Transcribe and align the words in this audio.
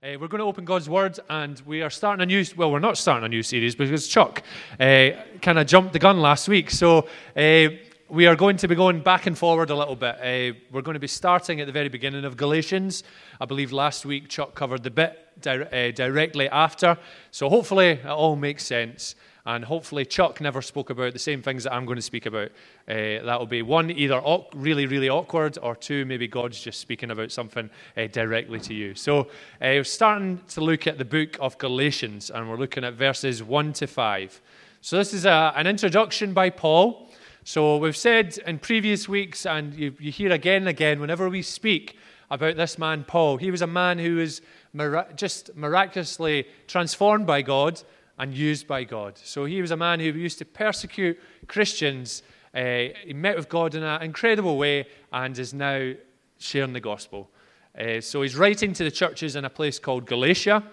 Uh, 0.00 0.16
we're 0.20 0.28
going 0.28 0.38
to 0.38 0.44
open 0.44 0.64
God's 0.64 0.88
Word, 0.88 1.18
and 1.28 1.60
we 1.66 1.82
are 1.82 1.90
starting 1.90 2.22
a 2.22 2.26
new. 2.26 2.44
Well, 2.56 2.70
we're 2.70 2.78
not 2.78 2.96
starting 2.96 3.26
a 3.26 3.28
new 3.28 3.42
series 3.42 3.74
because 3.74 4.06
Chuck 4.06 4.44
uh, 4.78 5.10
kind 5.42 5.58
of 5.58 5.66
jumped 5.66 5.92
the 5.92 5.98
gun 5.98 6.20
last 6.20 6.46
week. 6.46 6.70
So 6.70 7.08
uh, 7.36 7.70
we 8.08 8.28
are 8.28 8.36
going 8.36 8.56
to 8.58 8.68
be 8.68 8.76
going 8.76 9.00
back 9.00 9.26
and 9.26 9.36
forward 9.36 9.70
a 9.70 9.74
little 9.74 9.96
bit. 9.96 10.14
Uh, 10.20 10.56
we're 10.70 10.82
going 10.82 10.94
to 10.94 11.00
be 11.00 11.08
starting 11.08 11.60
at 11.60 11.66
the 11.66 11.72
very 11.72 11.88
beginning 11.88 12.24
of 12.24 12.36
Galatians. 12.36 13.02
I 13.40 13.44
believe 13.46 13.72
last 13.72 14.06
week 14.06 14.28
Chuck 14.28 14.54
covered 14.54 14.84
the 14.84 14.90
bit 14.92 15.18
di- 15.40 15.62
uh, 15.62 15.90
directly 15.90 16.48
after. 16.48 16.96
So 17.32 17.48
hopefully 17.48 17.88
it 17.88 18.06
all 18.06 18.36
makes 18.36 18.64
sense. 18.64 19.16
And 19.48 19.64
hopefully, 19.64 20.04
Chuck 20.04 20.42
never 20.42 20.60
spoke 20.60 20.90
about 20.90 21.14
the 21.14 21.18
same 21.18 21.40
things 21.40 21.64
that 21.64 21.72
I'm 21.72 21.86
going 21.86 21.96
to 21.96 22.02
speak 22.02 22.26
about. 22.26 22.50
Uh, 22.86 23.24
that 23.24 23.38
will 23.38 23.46
be 23.46 23.62
one, 23.62 23.90
either 23.90 24.20
really, 24.54 24.84
really 24.84 25.08
awkward, 25.08 25.56
or 25.62 25.74
two, 25.74 26.04
maybe 26.04 26.28
God's 26.28 26.60
just 26.60 26.80
speaking 26.80 27.10
about 27.10 27.32
something 27.32 27.70
uh, 27.96 28.08
directly 28.08 28.60
to 28.60 28.74
you. 28.74 28.94
So, 28.94 29.20
uh, 29.20 29.26
we're 29.62 29.84
starting 29.84 30.42
to 30.48 30.60
look 30.60 30.86
at 30.86 30.98
the 30.98 31.06
book 31.06 31.38
of 31.40 31.56
Galatians, 31.56 32.28
and 32.28 32.50
we're 32.50 32.58
looking 32.58 32.84
at 32.84 32.92
verses 32.92 33.42
1 33.42 33.72
to 33.72 33.86
5. 33.86 34.42
So, 34.82 34.98
this 34.98 35.14
is 35.14 35.24
a, 35.24 35.54
an 35.56 35.66
introduction 35.66 36.34
by 36.34 36.50
Paul. 36.50 37.08
So, 37.42 37.78
we've 37.78 37.96
said 37.96 38.36
in 38.46 38.58
previous 38.58 39.08
weeks, 39.08 39.46
and 39.46 39.72
you, 39.72 39.94
you 39.98 40.12
hear 40.12 40.30
again 40.30 40.60
and 40.60 40.68
again, 40.68 41.00
whenever 41.00 41.26
we 41.30 41.40
speak 41.40 41.96
about 42.30 42.56
this 42.56 42.76
man, 42.76 43.02
Paul, 43.02 43.38
he 43.38 43.50
was 43.50 43.62
a 43.62 43.66
man 43.66 43.98
who 43.98 44.16
was 44.16 44.42
mira- 44.74 45.08
just 45.16 45.56
miraculously 45.56 46.46
transformed 46.66 47.26
by 47.26 47.40
God 47.40 47.82
and 48.18 48.34
used 48.34 48.66
by 48.66 48.84
God. 48.84 49.16
So 49.16 49.44
he 49.44 49.60
was 49.60 49.70
a 49.70 49.76
man 49.76 50.00
who 50.00 50.06
used 50.06 50.38
to 50.38 50.44
persecute 50.44 51.18
Christians. 51.46 52.22
Uh, 52.54 52.88
he 53.04 53.12
met 53.14 53.36
with 53.36 53.48
God 53.48 53.74
in 53.74 53.82
an 53.82 54.02
incredible 54.02 54.58
way 54.58 54.86
and 55.12 55.38
is 55.38 55.54
now 55.54 55.92
sharing 56.38 56.72
the 56.72 56.80
gospel. 56.80 57.30
Uh, 57.78 58.00
so 58.00 58.22
he's 58.22 58.36
writing 58.36 58.72
to 58.72 58.84
the 58.84 58.90
churches 58.90 59.36
in 59.36 59.44
a 59.44 59.50
place 59.50 59.78
called 59.78 60.06
Galatia. 60.06 60.64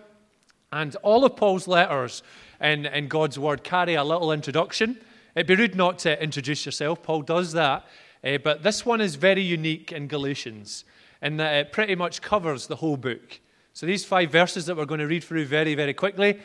And 0.71 0.95
all 1.03 1.23
of 1.23 1.35
Paul's 1.35 1.67
letters 1.67 2.23
in, 2.59 2.87
in 2.87 3.07
God's 3.07 3.37
word 3.37 3.63
carry 3.63 3.93
a 3.93 4.03
little 4.03 4.31
introduction. 4.31 4.99
It'd 5.35 5.47
be 5.47 5.55
rude 5.55 5.75
not 5.75 5.99
to 5.99 6.21
introduce 6.21 6.65
yourself. 6.65 7.03
Paul 7.03 7.21
does 7.21 7.51
that. 7.53 7.85
Uh, 8.23 8.39
but 8.39 8.63
this 8.63 8.85
one 8.85 9.01
is 9.01 9.15
very 9.15 9.43
unique 9.43 9.91
in 9.91 10.07
Galatians 10.07 10.83
in 11.21 11.37
that 11.37 11.53
it 11.53 11.71
pretty 11.71 11.95
much 11.95 12.21
covers 12.21 12.67
the 12.67 12.77
whole 12.77 12.97
book. 12.97 13.39
So 13.73 13.85
these 13.85 14.05
five 14.05 14.31
verses 14.31 14.65
that 14.65 14.77
we're 14.77 14.85
going 14.85 15.01
to 15.01 15.07
read 15.07 15.23
through 15.23 15.45
very, 15.45 15.75
very 15.75 15.93
quickly 15.93 16.39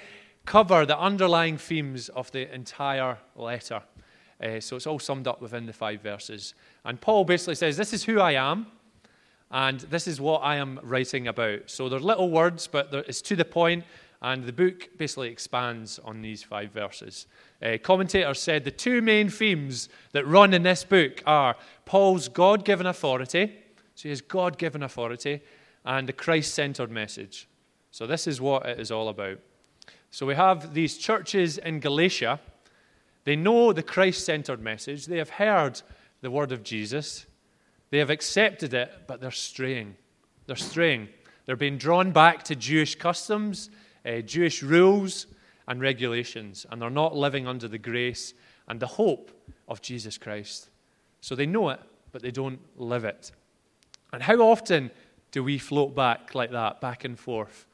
cover 0.47 0.87
the 0.87 0.99
underlying 0.99 1.59
themes 1.59 2.09
of 2.11 2.31
the 2.33 2.53
entire 2.53 3.19
letter. 3.37 3.83
Uh, 4.43 4.59
so 4.59 4.77
it's 4.77 4.87
all 4.87 4.99
summed 4.99 5.29
up 5.29 5.43
within 5.43 5.67
the 5.67 5.73
five 5.73 6.01
verses. 6.01 6.55
And 6.85 7.01
Paul 7.01 7.25
basically 7.25 7.55
says, 7.57 7.77
This 7.77 7.93
is 7.93 8.05
who 8.05 8.21
I 8.21 8.33
am, 8.33 8.67
and 9.51 9.81
this 9.81 10.07
is 10.07 10.21
what 10.21 10.39
I 10.39 10.57
am 10.57 10.81
writing 10.83 11.29
about. 11.29 11.71
So 11.71 11.89
they're 11.89 12.01
little 12.01 12.31
words, 12.31 12.67
but 12.67 12.89
it's 12.93 13.21
to 13.23 13.37
the 13.37 13.45
point, 13.45 13.85
and 14.23 14.45
the 14.45 14.53
book 14.53 14.89
basically 14.97 15.29
expands 15.29 15.99
on 15.99 16.23
these 16.23 16.43
five 16.43 16.73
verses. 16.73 17.27
Uh, 17.63 17.77
commentators 17.83 18.41
said 18.41 18.65
the 18.65 18.71
two 18.71 19.03
main 19.03 19.29
themes 19.29 19.89
that 20.13 20.27
run 20.27 20.55
in 20.55 20.63
this 20.63 20.85
book 20.85 21.23
are 21.27 21.57
Paul's 21.85 22.29
God 22.29 22.65
given 22.65 22.87
authority, 22.87 23.53
so 23.95 24.03
he 24.05 24.09
has 24.11 24.21
God 24.21 24.57
given 24.59 24.83
authority, 24.83 25.43
and 25.85 26.09
the 26.09 26.13
Christ 26.13 26.55
centered 26.55 26.91
message. 26.91 27.49
So 27.91 28.07
this 28.07 28.27
is 28.27 28.41
what 28.41 28.67
it 28.67 28.79
is 28.79 28.91
all 28.91 29.09
about. 29.09 29.39
So 30.11 30.27
we 30.27 30.35
have 30.35 30.75
these 30.75 30.99
churches 30.99 31.59
in 31.59 31.81
Galatia. 31.81 32.41
They 33.25 33.37
know 33.37 33.73
the 33.73 33.83
Christ 33.83 34.25
centered 34.25 34.61
message, 34.61 35.07
they 35.07 35.19
have 35.19 35.31
heard 35.31 35.81
the 36.21 36.31
word 36.31 36.53
of 36.53 36.63
Jesus, 36.63 37.27
they 37.91 37.99
have 37.99 38.11
accepted 38.11 38.75
it, 38.75 38.93
but 39.07 39.21
they're 39.21 39.31
straying. 39.31 39.97
They're 40.47 40.57
straying. 40.57 41.09
They're 41.47 41.57
being 41.57 41.79
drawn 41.79 42.13
back 42.13 42.45
to 42.45 42.57
Jewish 42.57 42.95
customs, 42.95 43.71
uh, 44.05 44.21
Jewish 44.21 44.63
rules, 44.63 45.27
and 45.67 45.81
regulations, 45.81 46.67
and 46.71 46.83
they're 46.83 46.91
not 46.91 47.17
living 47.17 47.47
under 47.47 47.69
the 47.69 47.79
grace 47.79 48.35
and 48.67 48.81
the 48.81 48.87
hope 48.87 49.31
of 49.69 49.81
Jesus 49.81 50.19
Christ. 50.19 50.69
So 51.21 51.35
they 51.35 51.47
know 51.47 51.69
it, 51.71 51.81
but 52.13 52.23
they 52.23 52.33
don't 52.33 52.59
live 52.77 53.05
it. 53.05 53.31
And 54.13 54.23
how 54.23 54.41
often 54.41 54.91
do 55.31 55.45
we 55.45 55.59
float 55.59 55.95
back 55.95 56.35
like 56.35 56.51
that, 56.51 56.81
back 56.81 57.05
and 57.05 57.19
forth? 57.19 57.67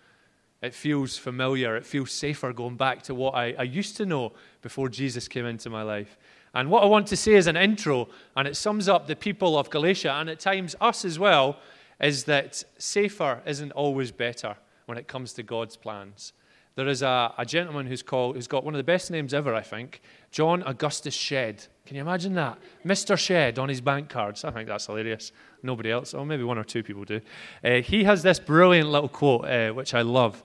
It 0.63 0.75
feels 0.75 1.19
familiar. 1.19 1.77
It 1.77 1.87
feels 1.87 2.13
safer 2.13 2.53
going 2.53 2.77
back 2.77 3.03
to 3.03 3.15
what 3.15 3.35
I, 3.35 3.55
I 3.59 3.63
used 3.63 3.97
to 3.99 4.07
know 4.07 4.33
before 4.63 4.89
Jesus 4.89 5.29
came 5.29 5.47
into 5.47 5.71
my 5.71 5.83
life. 5.83 6.19
And 6.55 6.71
what 6.71 6.83
I 6.83 6.87
want 6.87 7.07
to 7.09 7.17
say 7.17 7.35
as 7.35 7.47
an 7.47 7.57
intro, 7.57 8.09
and 8.35 8.49
it 8.49 8.57
sums 8.57 8.89
up 8.89 9.07
the 9.07 9.17
people 9.17 9.59
of 9.59 9.69
Galatia, 9.69 10.13
and 10.13 10.31
at 10.31 10.41
times 10.41 10.75
us 10.81 11.05
as 11.05 11.19
well, 11.19 11.59
is 12.01 12.25
that 12.25 12.65
safer 12.79 13.43
isn't 13.47 13.73
always 13.73 14.11
better 14.11 14.57
when 14.87 14.97
it 14.97 15.07
comes 15.09 15.35
to 15.35 15.43
God's 15.43 15.77
plans. 15.77 16.33
There 16.77 16.89
is 16.89 17.01
a, 17.01 17.33
a 17.39 17.47
gentleman 17.47 17.87
who's, 17.87 18.03
called, 18.03 18.37
who's 18.37 18.47
got 18.47 18.63
one 18.63 18.75
of 18.75 18.79
the 18.79 18.85
best 18.85 19.11
names 19.11 19.33
ever, 19.33 19.55
I 19.55 19.63
think, 19.63 20.03
John 20.31 20.63
Augustus 20.63 21.15
Shedd. 21.15 21.67
Can 21.87 21.97
you 21.97 22.03
imagine 22.03 22.35
that? 22.35 22.59
Mr. 22.85 23.17
Shedd 23.17 23.59
on 23.59 23.71
his 23.71 23.81
bank 23.81 24.11
cards. 24.11 24.45
I 24.45 24.51
think 24.51 24.69
that's 24.69 24.85
hilarious. 24.85 25.33
Nobody 25.63 25.91
else, 25.91 26.13
or 26.13 26.27
maybe 26.27 26.45
one 26.45 26.59
or 26.59 26.65
two 26.65 26.83
people 26.83 27.05
do. 27.05 27.23
Uh, 27.65 27.77
he 27.77 28.05
has 28.05 28.23
this 28.23 28.39
brilliant 28.39 28.91
little 28.91 29.09
quote, 29.09 29.47
uh, 29.47 29.71
which 29.71 29.95
I 29.95 30.03
love, 30.03 30.45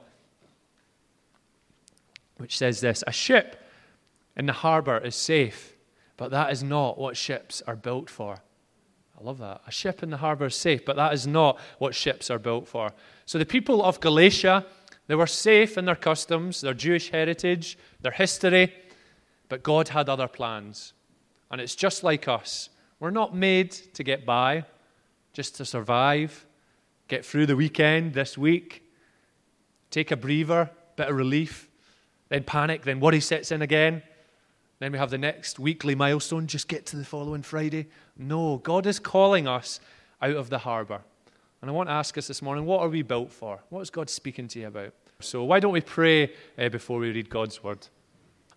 which 2.37 2.57
says 2.57 2.79
this 2.79 3.03
A 3.05 3.11
ship 3.11 3.61
in 4.37 4.45
the 4.45 4.53
harbor 4.53 4.97
is 4.99 5.15
safe, 5.15 5.75
but 6.15 6.31
that 6.31 6.49
is 6.49 6.63
not 6.63 6.97
what 6.97 7.17
ships 7.17 7.61
are 7.67 7.75
built 7.75 8.09
for. 8.09 8.37
I 9.19 9.23
love 9.23 9.37
that. 9.39 9.61
A 9.67 9.71
ship 9.71 10.01
in 10.01 10.09
the 10.09 10.17
harbor 10.17 10.45
is 10.45 10.55
safe, 10.55 10.85
but 10.85 10.95
that 10.95 11.13
is 11.13 11.27
not 11.27 11.59
what 11.77 11.93
ships 11.93 12.31
are 12.31 12.39
built 12.39 12.67
for. 12.67 12.91
So 13.25 13.37
the 13.37 13.45
people 13.45 13.83
of 13.83 13.99
Galatia, 13.99 14.65
they 15.11 15.15
were 15.15 15.27
safe 15.27 15.77
in 15.77 15.83
their 15.83 15.97
customs, 15.97 16.61
their 16.61 16.73
Jewish 16.73 17.09
heritage, 17.09 17.77
their 17.99 18.13
history, 18.13 18.73
but 19.49 19.61
God 19.61 19.89
had 19.89 20.07
other 20.07 20.29
plans. 20.29 20.93
And 21.51 21.59
it's 21.59 21.75
just 21.75 22.01
like 22.01 22.29
us. 22.29 22.69
We're 23.01 23.11
not 23.11 23.35
made 23.35 23.71
to 23.71 24.05
get 24.05 24.25
by 24.25 24.63
just 25.33 25.57
to 25.57 25.65
survive, 25.65 26.45
get 27.09 27.25
through 27.25 27.47
the 27.47 27.57
weekend 27.57 28.13
this 28.13 28.37
week, 28.37 28.89
take 29.89 30.11
a 30.11 30.15
breather, 30.15 30.69
bit 30.95 31.09
of 31.09 31.15
relief, 31.17 31.67
then 32.29 32.45
panic, 32.45 32.83
then 32.83 33.01
worry 33.01 33.19
sets 33.19 33.51
in 33.51 33.61
again. 33.61 34.03
Then 34.79 34.93
we 34.93 34.97
have 34.97 35.09
the 35.09 35.17
next 35.17 35.59
weekly 35.59 35.93
milestone, 35.93 36.47
just 36.47 36.69
get 36.69 36.85
to 36.85 36.95
the 36.95 37.03
following 37.03 37.41
Friday. 37.41 37.89
No, 38.17 38.59
God 38.59 38.85
is 38.85 38.97
calling 38.97 39.45
us 39.45 39.81
out 40.21 40.37
of 40.37 40.49
the 40.49 40.59
harbor. 40.59 41.01
And 41.61 41.69
I 41.69 41.73
want 41.73 41.89
to 41.89 41.93
ask 41.93 42.17
us 42.17 42.27
this 42.27 42.41
morning, 42.41 42.63
what 42.63 42.79
are 42.79 42.87
we 42.87 43.01
built 43.01 43.29
for? 43.29 43.59
What 43.67 43.81
is 43.81 43.89
God 43.89 44.09
speaking 44.09 44.47
to 44.47 44.59
you 44.61 44.67
about? 44.67 44.93
So, 45.21 45.43
why 45.43 45.59
don't 45.59 45.73
we 45.73 45.81
pray 45.81 46.33
uh, 46.57 46.69
before 46.69 46.99
we 46.99 47.11
read 47.11 47.29
God's 47.29 47.63
word? 47.63 47.87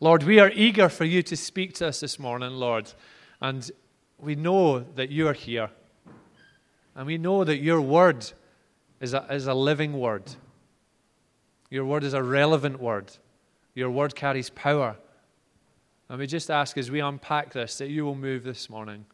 Lord, 0.00 0.22
we 0.25 0.38
are 0.41 0.50
eager 0.50 0.88
for 0.88 1.04
you 1.04 1.22
to 1.22 1.36
speak 1.36 1.75
to 1.75 1.88
us 1.88 2.00
this 2.00 2.19
morning, 2.19 2.52
Lord. 2.52 2.92
And 3.41 3.70
we 4.19 4.34
know 4.34 4.80
that 4.80 5.10
you 5.10 5.28
are 5.28 5.34
here. 5.34 5.70
And 6.94 7.06
we 7.06 7.19
know 7.19 7.44
that 7.44 7.58
your 7.58 7.80
word 7.80 8.30
is 9.00 9.14
a, 9.14 9.26
is 9.30 9.47
a 9.47 9.54
living 9.54 9.92
word. 9.92 10.34
Your 11.70 11.84
word 11.84 12.04
is 12.04 12.14
a 12.14 12.22
relevant 12.22 12.81
word. 12.81 13.12
Your 13.75 13.91
word 13.91 14.14
carries 14.14 14.50
power. 14.50 14.96
And 16.08 16.19
we 16.19 16.26
just 16.26 16.50
ask 16.50 16.76
as 16.78 16.91
we 16.91 17.00
unpack 17.00 17.52
this 17.52 17.78
that 17.78 17.88
you 17.88 18.04
will 18.04 18.14
move 18.14 18.44
this 18.44 18.70
morning. 18.70 19.06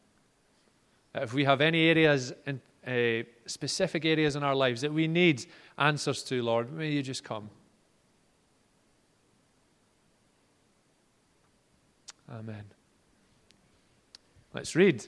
If 1.15 1.33
we 1.33 1.45
have 1.45 1.61
any 1.61 1.89
areas, 1.89 2.33
in, 2.47 2.61
uh, 2.87 3.25
specific 3.47 4.05
areas 4.05 4.37
in 4.37 4.43
our 4.43 4.55
lives 4.55 4.81
that 4.81 4.93
we 4.93 5.07
need 5.09 5.47
answers 5.81 6.23
to, 6.25 6.43
Lord, 6.43 6.73
may 6.73 6.91
you 6.91 7.03
just 7.03 7.25
come. 7.25 7.51
Amen. 12.31 12.65
Let's 14.55 14.77
read. 14.77 15.07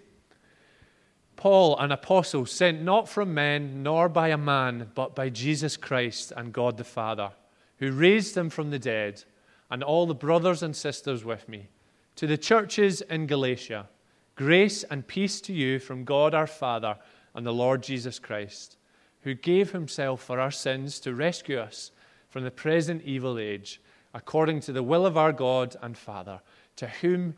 Paul, 1.37 1.79
an 1.79 1.93
apostle, 1.93 2.47
sent 2.47 2.83
not 2.83 3.09
from 3.09 3.35
men 3.35 3.83
nor 3.83 4.09
by 4.09 4.29
a 4.29 4.37
man, 4.37 4.91
but 4.95 5.15
by 5.15 5.29
Jesus 5.29 5.77
Christ 5.77 6.33
and 6.37 6.53
God 6.53 6.77
the 6.77 6.85
Father, 6.85 7.31
who 7.79 7.93
raised 7.93 8.37
him 8.37 8.49
from 8.49 8.71
the 8.71 8.79
dead, 8.79 9.25
and 9.71 9.83
all 9.83 10.07
the 10.07 10.15
brothers 10.15 10.63
and 10.63 10.75
sisters 10.75 11.25
with 11.25 11.49
me, 11.49 11.69
to 12.17 12.27
the 12.27 12.39
churches 12.39 13.01
in 13.03 13.27
Galatia, 13.27 13.89
grace 14.37 14.85
and 14.85 15.07
peace 15.07 15.41
to 15.43 15.53
you 15.53 15.79
from 15.79 16.05
God 16.05 16.35
our 16.35 16.47
Father 16.47 16.97
and 17.35 17.45
the 17.47 17.53
Lord 17.53 17.83
Jesus 17.83 18.19
Christ, 18.19 18.77
who 19.23 19.35
gave 19.35 19.73
himself 19.73 20.23
for 20.23 20.41
our 20.41 20.51
sins 20.51 21.01
to 21.01 21.15
rescue 21.15 21.59
us 21.59 21.93
from 22.29 22.45
the 22.45 22.51
present 22.51 23.03
evil 23.03 23.39
age, 23.39 23.81
according 24.15 24.61
to 24.61 24.73
the 24.73 24.83
will 24.83 25.07
of 25.07 25.17
our 25.17 25.33
God 25.33 25.77
and 25.83 25.97
Father, 25.97 26.41
to 26.77 26.87
whom 26.87 27.35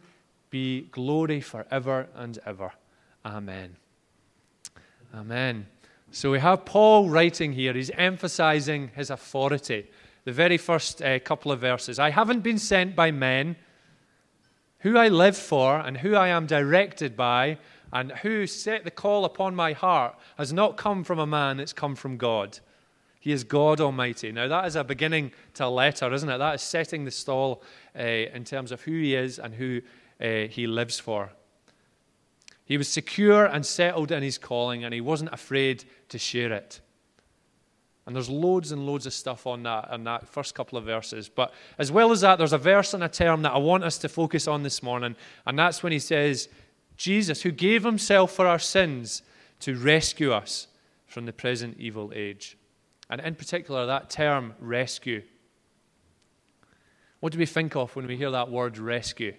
be 0.51 0.83
glory 0.93 1.41
forever 1.41 2.09
and 2.15 2.39
ever. 2.47 2.73
Amen. 3.25 3.77
Amen. 5.15 5.67
So 6.11 6.31
we 6.31 6.39
have 6.39 6.65
Paul 6.65 7.09
writing 7.09 7.53
here. 7.53 7.73
He's 7.73 7.91
emphasizing 7.91 8.93
his 8.95 9.11
authority. 9.11 9.91
The 10.25 10.33
very 10.33 10.59
first 10.59 11.03
uh, 11.03 11.19
couple 11.19 11.51
of 11.51 11.61
verses 11.61 11.99
I 11.99 12.11
haven't 12.11 12.41
been 12.41 12.59
sent 12.59 12.95
by 12.95 13.11
men. 13.11 13.57
Who 14.81 14.97
I 14.97 15.09
live 15.09 15.37
for 15.37 15.81
and 15.81 15.97
who 15.97 16.15
I 16.15 16.29
am 16.29 16.47
directed 16.47 17.17
by 17.17 17.59
and 17.95 18.11
who 18.11 18.47
set 18.47 18.85
the 18.85 18.91
call 18.91 19.25
upon 19.25 19.55
my 19.55 19.73
heart 19.73 20.19
has 20.37 20.53
not 20.53 20.77
come 20.77 21.05
from 21.05 21.21
a 21.21 21.27
man, 21.27 21.61
it's 21.61 21.73
come 21.73 21.95
from 21.95 22.17
God. 22.17 22.59
He 23.21 23.31
is 23.31 23.45
God 23.45 23.81
Almighty. 23.81 24.33
Now, 24.33 24.49
that 24.49 24.67
is 24.67 24.77
a 24.77 24.83
beginning 24.83 25.33
to 25.55 25.67
a 25.67 25.69
letter, 25.69 26.13
isn't 26.13 26.29
it? 26.29 26.39
That 26.39 26.57
is 26.57 26.63
setting 26.63 27.05
the 27.05 27.13
stall 27.13 27.63
uh, 27.99 28.03
in 28.03 28.45
terms 28.45 28.73
of 28.73 28.83
who 28.83 28.91
He 28.91 29.15
is 29.15 29.39
and 29.39 29.55
who 29.55 29.81
uh, 30.21 30.49
He 30.49 30.67
lives 30.67 30.99
for. 30.99 31.31
He 32.67 32.77
was 32.77 32.89
secure 32.89 33.47
and 33.47 33.65
settled 33.65 34.11
in 34.11 34.23
His 34.23 34.39
calling, 34.39 34.85
and 34.85 34.93
He 34.93 35.01
wasn't 35.01 35.33
afraid 35.33 35.85
to 36.09 36.19
share 36.19 36.53
it. 36.53 36.81
And 38.07 38.15
there's 38.15 38.29
loads 38.29 38.73
and 38.73 38.85
loads 38.85 39.07
of 39.07 39.15
stuff 39.15 39.47
on 39.47 39.63
that 39.63 39.89
on 39.91 40.05
that 40.05 40.29
first 40.29 40.55
couple 40.55 40.77
of 40.77 40.85
verses. 40.85 41.29
But 41.29 41.55
as 41.79 41.91
well 41.91 42.13
as 42.13 42.21
that, 42.21 42.37
there's 42.37 42.53
a 42.53 42.59
verse 42.59 42.93
and 42.93 43.03
a 43.03 43.09
term 43.09 43.41
that 43.43 43.53
I 43.53 43.59
want 43.59 43.85
us 43.85 43.97
to 43.99 44.09
focus 44.09 44.47
on 44.47 44.63
this 44.63 44.83
morning, 44.83 45.17
and 45.47 45.59
that's 45.59 45.83
when 45.83 45.93
he 45.93 45.99
says, 45.99 46.49
Jesus, 46.97 47.43
who 47.43 47.51
gave 47.51 47.85
himself 47.85 48.33
for 48.33 48.47
our 48.47 48.59
sins 48.59 49.23
to 49.61 49.77
rescue 49.77 50.33
us 50.33 50.69
from 51.07 51.27
the 51.27 51.33
present 51.33 51.77
evil 51.79 52.13
age. 52.15 52.57
And 53.11 53.21
in 53.21 53.35
particular, 53.35 53.87
that 53.87 54.11
term, 54.11 54.55
rescue. 54.59 55.23
What 57.21 57.33
do 57.33 57.39
we 57.39 57.47
think 57.47 57.77
of 57.77 57.95
when 57.97 58.07
we 58.07 58.17
hear 58.17 58.31
that 58.31 58.51
word 58.51 58.79
rescue? 58.79 59.35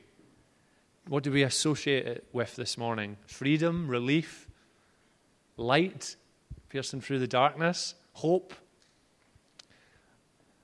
What 1.08 1.24
do 1.24 1.32
we 1.32 1.44
associate 1.44 2.08
it 2.08 2.28
with 2.34 2.56
this 2.56 2.78
morning? 2.78 3.18
Freedom, 3.28 3.88
relief, 3.88 4.48
light, 5.58 6.16
piercing 6.70 7.02
through 7.02 7.20
the 7.20 7.28
darkness, 7.28 7.96
hope. 8.14 8.54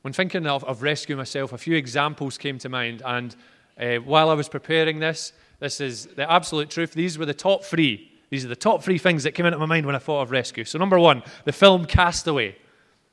When 0.02 0.14
thinking 0.14 0.48
of, 0.48 0.64
of 0.64 0.82
rescue 0.82 1.16
myself, 1.16 1.54
a 1.54 1.58
few 1.58 1.76
examples 1.76 2.38
came 2.38 2.58
to 2.60 2.70
mind. 2.70 3.04
And 3.06 3.36
uh, 3.80 3.98
while 3.98 4.30
I 4.30 4.34
was 4.34 4.50
preparing 4.50 5.00
this, 5.00 5.34
this 5.62 5.80
is 5.80 6.08
the 6.08 6.30
absolute 6.30 6.72
truth. 6.72 6.94
These 6.94 7.20
were 7.20 7.26
the 7.28 7.36
top 7.36 7.64
three. 7.64 8.12
These 8.32 8.44
are 8.44 8.48
the 8.48 8.56
top 8.56 8.82
three 8.82 8.98
things 8.98 9.24
that 9.24 9.34
came 9.34 9.46
into 9.46 9.60
my 9.60 9.68
mind 9.68 9.86
when 9.86 9.96
I 9.96 10.00
thought 10.00 10.24
of 10.24 10.32
rescue. 10.32 10.66
So, 10.66 10.80
number 10.80 11.00
one, 11.00 11.22
the 11.46 11.52
film 11.52 11.86
Castaway. 11.86 12.56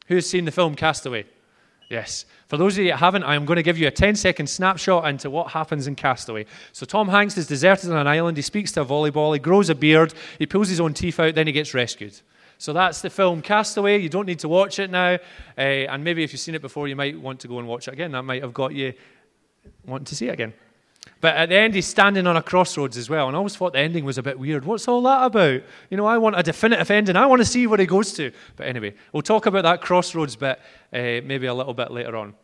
Who's 0.06 0.29
seen 0.29 0.47
the 0.47 0.50
film 0.50 0.75
Castaway? 0.75 1.27
Yes. 1.91 2.25
For 2.47 2.56
those 2.56 2.79
of 2.79 2.85
you 2.85 2.91
that 2.91 2.97
haven't, 2.97 3.25
I 3.25 3.35
am 3.35 3.45
going 3.45 3.59
to 3.59 3.62
give 3.62 3.77
you 3.77 3.87
a 3.87 3.91
10 3.91 4.17
second 4.17 4.47
snapshot 4.47 5.06
into 5.06 5.29
what 5.29 5.49
happens 5.49 5.87
in 5.87 5.95
Castaway. 5.95 6.47
So, 6.73 6.87
Tom 6.87 7.09
Hanks 7.09 7.37
is 7.37 7.47
deserted 7.47 7.91
on 7.91 7.99
an 7.99 8.06
island. 8.06 8.39
He 8.39 8.43
speaks 8.43 8.73
to 8.73 8.81
a 8.81 8.87
volleyball. 8.87 9.35
He 9.35 9.41
grows 9.41 9.69
a 9.69 9.75
beard. 9.75 10.15
He 10.39 10.47
pulls 10.47 10.71
his 10.71 10.81
own 10.81 10.95
teeth 10.95 11.21
out. 11.21 11.35
Then 11.35 11.47
he 11.47 11.53
gets 11.53 11.75
rescued. 11.75 12.19
So, 12.56 12.73
that's 12.73 13.03
the 13.03 13.11
film 13.11 13.43
Castaway. 13.43 13.99
You 13.99 14.09
don't 14.09 14.27
need 14.27 14.39
to 14.39 14.49
watch 14.49 14.79
it 14.79 14.91
now. 14.91 15.19
Uh, 15.59 15.61
and 15.61 16.03
maybe 16.03 16.25
if 16.25 16.33
you've 16.33 16.41
seen 16.41 16.55
it 16.55 16.62
before, 16.62 16.89
you 16.89 16.97
might 16.97 17.21
want 17.21 17.41
to 17.41 17.49
go 17.49 17.59
and 17.59 17.69
watch 17.69 17.89
it 17.89 17.93
again. 17.93 18.12
That 18.12 18.23
might 18.23 18.43
have 18.43 18.55
got 18.55 18.73
you 18.73 18.95
wanting 19.85 20.06
to 20.06 20.17
see 20.17 20.29
it 20.29 20.33
again. 20.33 20.55
But 21.20 21.37
at 21.37 21.49
the 21.49 21.56
end, 21.56 21.75
he's 21.75 21.87
standing 21.87 22.26
on 22.26 22.37
a 22.37 22.43
crossroads 22.43 22.96
as 22.96 23.10
well. 23.10 23.26
And 23.26 23.37
I 23.37 23.38
always 23.38 23.56
thought 23.56 23.72
the 23.72 23.81
ending 23.81 24.05
was 24.05 24.19
a 24.19 24.22
bit 24.22 24.38
weird. 24.38 24.64
What's 24.64 24.87
all 24.88 25.02
that 25.02 25.25
about? 25.25 25.62
You 25.90 25.96
know, 25.96 26.06
I 26.06 26.19
want 26.19 26.38
a 26.38 26.43
definitive 26.43 26.90
ending. 26.90 27.16
I 27.16 27.26
want 27.26 27.40
to 27.40 27.46
see 27.46 27.66
where 27.66 27.78
he 27.78 27.87
goes 27.87 28.12
to. 28.14 28.31
But 28.56 28.66
anyway, 28.66 28.94
we'll 29.12 29.22
talk 29.22 29.46
about 29.46 29.62
that 29.62 29.81
crossroads 29.81 30.37
bit 30.37 30.58
uh, 30.93 31.26
maybe 31.26 31.46
a 31.46 31.55
little 31.55 31.75
bit 31.75 31.90
later 31.90 32.16
on. 32.16 32.34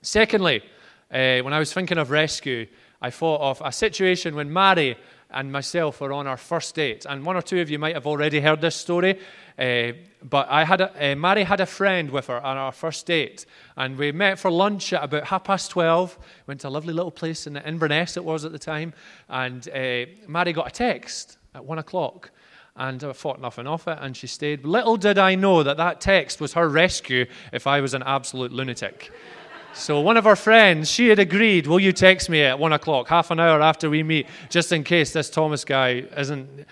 Secondly, 0.00 0.62
uh, 1.10 1.38
when 1.42 1.52
I 1.52 1.58
was 1.58 1.72
thinking 1.72 1.98
of 1.98 2.10
rescue, 2.10 2.66
I 3.00 3.10
thought 3.10 3.40
of 3.40 3.62
a 3.64 3.72
situation 3.72 4.34
when 4.34 4.52
Mary 4.52 4.96
and 5.32 5.50
myself 5.50 6.00
were 6.00 6.12
on 6.12 6.26
our 6.26 6.36
first 6.36 6.74
date. 6.74 7.06
And 7.08 7.24
one 7.24 7.36
or 7.36 7.42
two 7.42 7.60
of 7.60 7.70
you 7.70 7.78
might 7.78 7.94
have 7.94 8.06
already 8.06 8.40
heard 8.40 8.60
this 8.60 8.76
story. 8.76 9.18
Uh, 9.58 9.92
but 10.22 10.48
I 10.48 10.64
had 10.64 10.80
a, 10.80 11.12
uh, 11.12 11.14
Mary 11.16 11.44
had 11.44 11.60
a 11.60 11.66
friend 11.66 12.10
with 12.10 12.28
her 12.28 12.40
on 12.40 12.56
our 12.56 12.72
first 12.72 13.06
date, 13.06 13.44
and 13.76 13.98
we 13.98 14.12
met 14.12 14.38
for 14.38 14.50
lunch 14.50 14.92
at 14.92 15.04
about 15.04 15.24
half 15.24 15.44
past 15.44 15.70
twelve. 15.70 16.18
Went 16.46 16.60
to 16.60 16.68
a 16.68 16.70
lovely 16.70 16.94
little 16.94 17.10
place 17.10 17.46
in 17.46 17.56
Inverness 17.56 18.16
it 18.16 18.24
was 18.24 18.44
at 18.44 18.52
the 18.52 18.58
time, 18.58 18.94
and 19.28 19.68
uh, 19.68 20.06
Mary 20.26 20.52
got 20.52 20.68
a 20.68 20.70
text 20.70 21.38
at 21.54 21.64
one 21.64 21.78
o'clock, 21.78 22.30
and 22.76 23.04
I 23.04 23.12
thought 23.12 23.40
nothing 23.40 23.66
of 23.66 23.86
it, 23.86 23.98
and 24.00 24.16
she 24.16 24.26
stayed. 24.26 24.64
Little 24.64 24.96
did 24.96 25.18
I 25.18 25.34
know 25.34 25.62
that 25.62 25.76
that 25.76 26.00
text 26.00 26.40
was 26.40 26.54
her 26.54 26.68
rescue 26.68 27.26
if 27.52 27.66
I 27.66 27.80
was 27.80 27.92
an 27.94 28.02
absolute 28.04 28.52
lunatic. 28.52 29.12
So 29.74 30.00
one 30.00 30.16
of 30.16 30.26
our 30.26 30.36
friends, 30.36 30.90
she 30.90 31.08
had 31.08 31.18
agreed, 31.18 31.66
will 31.66 31.80
you 31.80 31.92
text 31.92 32.28
me 32.28 32.42
at 32.42 32.58
one 32.58 32.72
o'clock, 32.72 33.08
half 33.08 33.30
an 33.30 33.40
hour 33.40 33.60
after 33.62 33.88
we 33.88 34.02
meet, 34.02 34.26
just 34.50 34.70
in 34.70 34.84
case 34.84 35.12
this 35.12 35.30
Thomas 35.30 35.64
guy 35.64 36.04
isn't. 36.16 36.66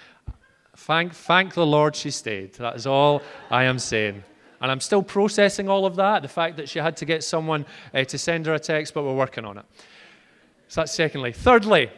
Thank, 0.77 1.15
thank 1.15 1.55
the 1.55 1.67
Lord 1.67 1.97
she 1.97 2.11
stayed. 2.11 2.55
That 2.55 2.77
is 2.77 2.87
all 2.87 3.23
I 3.51 3.65
am 3.65 3.79
saying. 3.79 4.23
And 4.61 4.71
I'm 4.71 4.81
still 4.81 5.03
processing 5.03 5.69
all 5.69 5.87
of 5.87 5.97
that, 5.97 6.23
the 6.23 6.29
fact 6.29 6.57
that 6.59 6.69
she 6.69 6.79
had 6.79 6.97
to 6.99 7.07
get 7.07 7.25
someone 7.25 7.65
uh, 7.95 8.05
to 8.05 8.19
send 8.19 8.47
her 8.47 8.55
a 8.55 8.59
text, 8.59 8.93
but 8.93 9.03
we're 9.05 9.15
working 9.15 9.45
on 9.45 9.57
it. 9.59 9.65
So 10.69 10.83
that's 10.83 10.93
secondly. 10.93 11.33
Thirdly, 11.33 11.91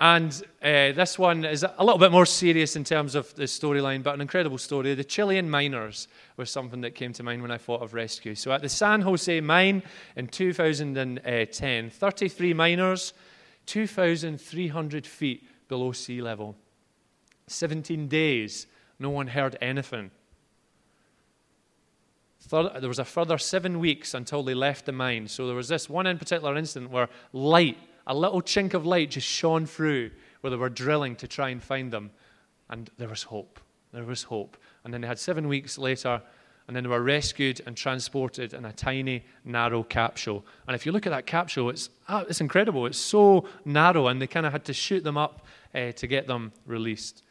and 0.00 0.32
uh, 0.62 0.92
this 0.92 1.18
one 1.18 1.44
is 1.44 1.64
a 1.64 1.84
little 1.84 1.98
bit 1.98 2.12
more 2.12 2.26
serious 2.26 2.76
in 2.76 2.84
terms 2.84 3.16
of 3.16 3.34
the 3.34 3.44
storyline, 3.44 4.02
but 4.02 4.14
an 4.14 4.20
incredible 4.20 4.58
story. 4.58 4.94
The 4.94 5.02
Chilean 5.02 5.50
miners 5.50 6.06
was 6.36 6.50
something 6.50 6.82
that 6.82 6.94
came 6.94 7.12
to 7.14 7.24
mind 7.24 7.42
when 7.42 7.50
I 7.50 7.58
thought 7.58 7.82
of 7.82 7.94
rescue. 7.94 8.36
So 8.36 8.52
at 8.52 8.62
the 8.62 8.68
San 8.68 9.00
Jose 9.00 9.40
mine 9.40 9.82
in 10.14 10.28
2010, 10.28 11.90
33 11.90 12.54
miners, 12.54 13.12
2,300 13.66 15.06
feet 15.06 15.48
below 15.68 15.90
sea 15.90 16.22
level. 16.22 16.56
17 17.48 18.06
days, 18.06 18.68
no 19.00 19.10
one 19.10 19.26
heard 19.26 19.58
anything. 19.60 20.12
There 22.50 22.88
was 22.88 23.00
a 23.00 23.04
further 23.04 23.36
seven 23.36 23.80
weeks 23.80 24.14
until 24.14 24.44
they 24.44 24.54
left 24.54 24.86
the 24.86 24.92
mine. 24.92 25.26
So 25.26 25.46
there 25.46 25.56
was 25.56 25.68
this 25.68 25.90
one 25.90 26.06
in 26.06 26.18
particular 26.18 26.56
incident 26.56 26.92
where 26.92 27.08
light 27.32 27.76
a 28.08 28.14
little 28.14 28.42
chink 28.42 28.74
of 28.74 28.86
light 28.86 29.10
just 29.10 29.28
shone 29.28 29.66
through 29.66 30.10
where 30.40 30.50
they 30.50 30.56
were 30.56 30.70
drilling 30.70 31.14
to 31.16 31.28
try 31.28 31.50
and 31.50 31.62
find 31.62 31.92
them. 31.92 32.10
And 32.70 32.90
there 32.98 33.08
was 33.08 33.22
hope. 33.22 33.60
There 33.92 34.04
was 34.04 34.24
hope. 34.24 34.56
And 34.84 34.92
then 34.92 35.02
they 35.02 35.06
had 35.06 35.18
seven 35.18 35.46
weeks 35.46 35.78
later, 35.78 36.22
and 36.66 36.76
then 36.76 36.84
they 36.84 36.90
were 36.90 37.02
rescued 37.02 37.60
and 37.66 37.76
transported 37.76 38.54
in 38.54 38.64
a 38.64 38.72
tiny, 38.72 39.24
narrow 39.44 39.82
capsule. 39.82 40.44
And 40.66 40.74
if 40.74 40.84
you 40.84 40.92
look 40.92 41.06
at 41.06 41.10
that 41.10 41.26
capsule, 41.26 41.70
it's, 41.70 41.90
oh, 42.08 42.24
it's 42.28 42.40
incredible. 42.40 42.86
It's 42.86 42.98
so 42.98 43.46
narrow, 43.64 44.08
and 44.08 44.20
they 44.20 44.26
kind 44.26 44.46
of 44.46 44.52
had 44.52 44.64
to 44.66 44.72
shoot 44.72 45.04
them 45.04 45.16
up 45.16 45.46
uh, 45.74 45.92
to 45.92 46.06
get 46.06 46.26
them 46.26 46.52
released. 46.66 47.22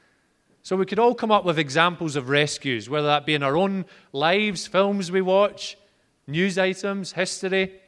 So 0.63 0.75
we 0.75 0.85
could 0.85 0.99
all 0.99 1.15
come 1.15 1.31
up 1.31 1.45
with 1.45 1.59
examples 1.59 2.15
of 2.15 2.29
rescues, 2.29 2.89
whether 2.89 3.07
that 3.07 3.25
be 3.25 3.35
in 3.35 3.43
our 3.43 3.55
own 3.55 3.85
lives, 4.11 4.67
films 4.67 5.11
we 5.11 5.21
watch, 5.21 5.77
news 6.27 6.57
items, 6.57 7.13
history. 7.13 7.79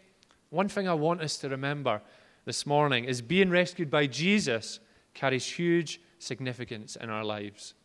One 0.50 0.70
thing 0.70 0.88
I 0.88 0.94
want 0.94 1.22
us 1.22 1.38
to 1.38 1.50
remember 1.50 2.02
this 2.50 2.66
morning 2.66 3.06
is 3.06 3.22
being 3.22 3.52
rescued 3.52 3.92
by 3.92 4.08
Jesus 4.08 4.80
carries 5.14 5.46
huge 5.46 6.02
significance 6.18 6.96
in 6.96 7.08
our 7.08 7.24
lives. 7.24 7.76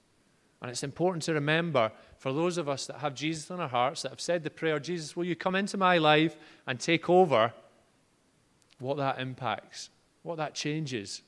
And 0.63 0.71
it's 0.71 0.83
important 0.83 1.23
to 1.25 1.35
remember 1.35 1.93
for 2.17 2.33
those 2.33 2.57
of 2.57 2.67
us 2.67 2.87
that 2.87 3.01
have 3.01 3.15
Jesus 3.15 3.51
in 3.51 3.61
our 3.61 3.69
hearts, 3.69 4.01
that 4.01 4.09
have 4.13 4.23
said 4.23 4.43
the 4.43 4.49
prayer, 4.49 4.79
Jesus, 4.79 5.15
will 5.15 5.27
you 5.27 5.37
come 5.37 5.55
into 5.55 5.77
my 5.77 5.99
life 5.99 6.35
and 6.67 6.81
take 6.81 7.11
over, 7.11 7.53
what 8.79 8.97
that 8.97 9.21
impacts, 9.21 9.91
what 10.23 10.39
that 10.39 10.55
changes. 10.55 11.21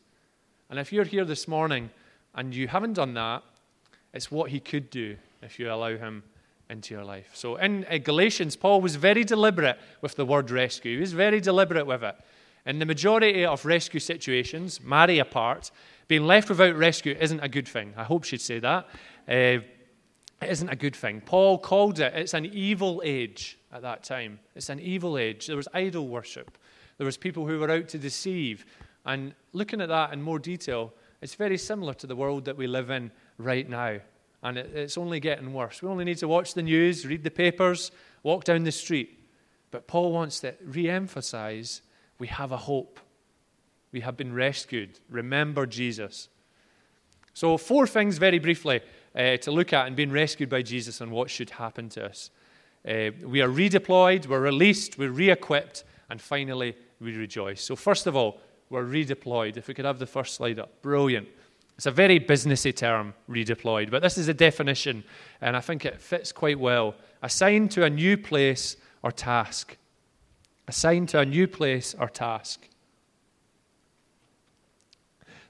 And 0.70 0.78
if 0.78 0.90
you're 0.90 1.04
here 1.04 1.26
this 1.26 1.46
morning 1.46 1.90
and 2.34 2.54
you 2.54 2.68
haven't 2.68 2.94
done 2.94 3.12
that, 3.12 3.42
it's 4.14 4.30
what 4.30 4.48
he 4.48 4.60
could 4.60 4.88
do 4.88 5.14
if 5.42 5.58
you 5.58 5.70
allow 5.70 5.94
him 5.98 6.22
into 6.70 6.94
your 6.94 7.04
life. 7.04 7.28
So 7.34 7.56
in 7.56 7.84
uh, 7.90 7.98
Galatians, 7.98 8.56
Paul 8.56 8.80
was 8.80 8.96
very 8.96 9.24
deliberate 9.24 9.78
with 10.00 10.14
the 10.14 10.24
word 10.24 10.50
rescue. 10.50 10.94
He 10.94 11.00
was 11.02 11.12
very 11.12 11.42
deliberate 11.42 11.86
with 11.86 12.02
it. 12.02 12.16
In 12.66 12.80
the 12.80 12.84
majority 12.86 13.44
of 13.44 13.64
rescue 13.64 14.00
situations, 14.00 14.80
Mary 14.82 15.20
apart, 15.20 15.70
being 16.08 16.26
left 16.26 16.48
without 16.48 16.74
rescue 16.74 17.16
isn't 17.18 17.40
a 17.40 17.48
good 17.48 17.68
thing. 17.68 17.94
I 17.96 18.02
hope 18.02 18.24
she'd 18.24 18.40
say 18.40 18.58
that. 18.58 18.88
Uh, 19.28 19.62
it 20.42 20.50
isn't 20.50 20.68
a 20.68 20.76
good 20.76 20.96
thing. 20.96 21.20
Paul 21.20 21.58
called 21.58 22.00
it, 22.00 22.12
it's 22.14 22.34
an 22.34 22.44
evil 22.46 23.00
age 23.04 23.58
at 23.72 23.82
that 23.82 24.02
time. 24.02 24.40
It's 24.54 24.68
an 24.68 24.80
evil 24.80 25.16
age. 25.16 25.46
There 25.46 25.56
was 25.56 25.68
idol 25.72 26.08
worship. 26.08 26.58
There 26.98 27.06
was 27.06 27.16
people 27.16 27.46
who 27.46 27.58
were 27.60 27.70
out 27.70 27.88
to 27.90 27.98
deceive. 27.98 28.66
And 29.04 29.34
looking 29.52 29.80
at 29.80 29.88
that 29.88 30.12
in 30.12 30.20
more 30.20 30.40
detail, 30.40 30.92
it's 31.22 31.36
very 31.36 31.56
similar 31.56 31.94
to 31.94 32.06
the 32.06 32.16
world 32.16 32.44
that 32.46 32.56
we 32.56 32.66
live 32.66 32.90
in 32.90 33.12
right 33.38 33.68
now. 33.68 34.00
And 34.42 34.58
it, 34.58 34.72
it's 34.74 34.98
only 34.98 35.20
getting 35.20 35.52
worse. 35.52 35.82
We 35.82 35.88
only 35.88 36.04
need 36.04 36.18
to 36.18 36.28
watch 36.28 36.54
the 36.54 36.62
news, 36.62 37.06
read 37.06 37.22
the 37.22 37.30
papers, 37.30 37.92
walk 38.22 38.44
down 38.44 38.64
the 38.64 38.72
street. 38.72 39.18
But 39.70 39.86
Paul 39.86 40.12
wants 40.12 40.40
to 40.40 40.54
re 40.64 40.90
emphasize 40.90 41.82
we 42.18 42.26
have 42.28 42.52
a 42.52 42.56
hope. 42.56 43.00
We 43.92 44.00
have 44.00 44.16
been 44.16 44.32
rescued. 44.32 44.98
Remember 45.08 45.66
Jesus. 45.66 46.28
So, 47.34 47.56
four 47.58 47.86
things 47.86 48.18
very 48.18 48.38
briefly 48.38 48.80
uh, 49.14 49.36
to 49.38 49.50
look 49.50 49.72
at 49.72 49.86
in 49.86 49.94
being 49.94 50.10
rescued 50.10 50.48
by 50.48 50.62
Jesus 50.62 51.00
and 51.00 51.10
what 51.10 51.30
should 51.30 51.50
happen 51.50 51.88
to 51.90 52.06
us. 52.06 52.30
Uh, 52.86 53.10
we 53.24 53.42
are 53.42 53.48
redeployed, 53.48 54.26
we're 54.26 54.40
released, 54.40 54.96
we're 54.96 55.10
re 55.10 55.30
equipped, 55.30 55.84
and 56.08 56.20
finally, 56.20 56.76
we 57.00 57.14
rejoice. 57.16 57.62
So, 57.62 57.76
first 57.76 58.06
of 58.06 58.16
all, 58.16 58.40
we're 58.70 58.84
redeployed. 58.84 59.56
If 59.56 59.68
we 59.68 59.74
could 59.74 59.84
have 59.84 59.98
the 59.98 60.06
first 60.06 60.34
slide 60.34 60.58
up. 60.58 60.80
Brilliant. 60.82 61.28
It's 61.76 61.86
a 61.86 61.90
very 61.90 62.18
businessy 62.18 62.74
term, 62.74 63.12
redeployed, 63.28 63.90
but 63.90 64.00
this 64.00 64.16
is 64.16 64.28
a 64.28 64.34
definition, 64.34 65.04
and 65.42 65.54
I 65.54 65.60
think 65.60 65.84
it 65.84 66.00
fits 66.00 66.32
quite 66.32 66.58
well. 66.58 66.94
Assigned 67.22 67.70
to 67.72 67.84
a 67.84 67.90
new 67.90 68.16
place 68.16 68.76
or 69.02 69.12
task 69.12 69.76
assigned 70.68 71.08
to 71.10 71.20
a 71.20 71.26
new 71.26 71.46
place 71.46 71.94
or 71.98 72.08
task. 72.08 72.68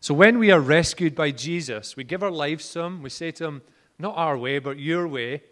So 0.01 0.15
when 0.15 0.39
we 0.39 0.51
are 0.51 0.61
rescued 0.61 1.15
by 1.15 1.31
Jesus, 1.31 1.97
we 1.97 2.05
give 2.05 2.23
our 2.23 2.31
lives 2.31 2.71
to 2.73 2.81
Him. 2.81 3.03
We 3.03 3.11
say 3.11 3.31
to 3.33 3.45
Him, 3.47 3.63
Not 3.99 4.17
our 4.17 4.37
way, 4.37 4.59
but 4.59 4.79
your 4.79 5.09
way. 5.09 5.43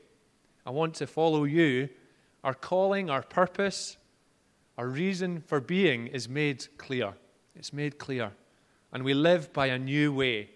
I 0.66 0.71
want 0.71 0.94
to 0.94 1.06
follow 1.06 1.44
you. 1.44 1.88
our 2.42 2.54
calling, 2.54 3.09
our 3.09 3.23
purpose, 3.23 3.97
our 4.76 4.87
reason 4.87 5.42
for 5.47 5.61
being 5.61 6.09
is 6.09 6.28
made 6.28 6.66
clear. 6.76 7.14
It's 7.56 7.73
made 7.73 7.99
clear. 7.99 8.33
And 8.92 9.02
we 9.02 9.14
live 9.14 9.52
by 9.52 9.68
a 9.68 9.78
new 9.78 10.12
way, 10.12 10.50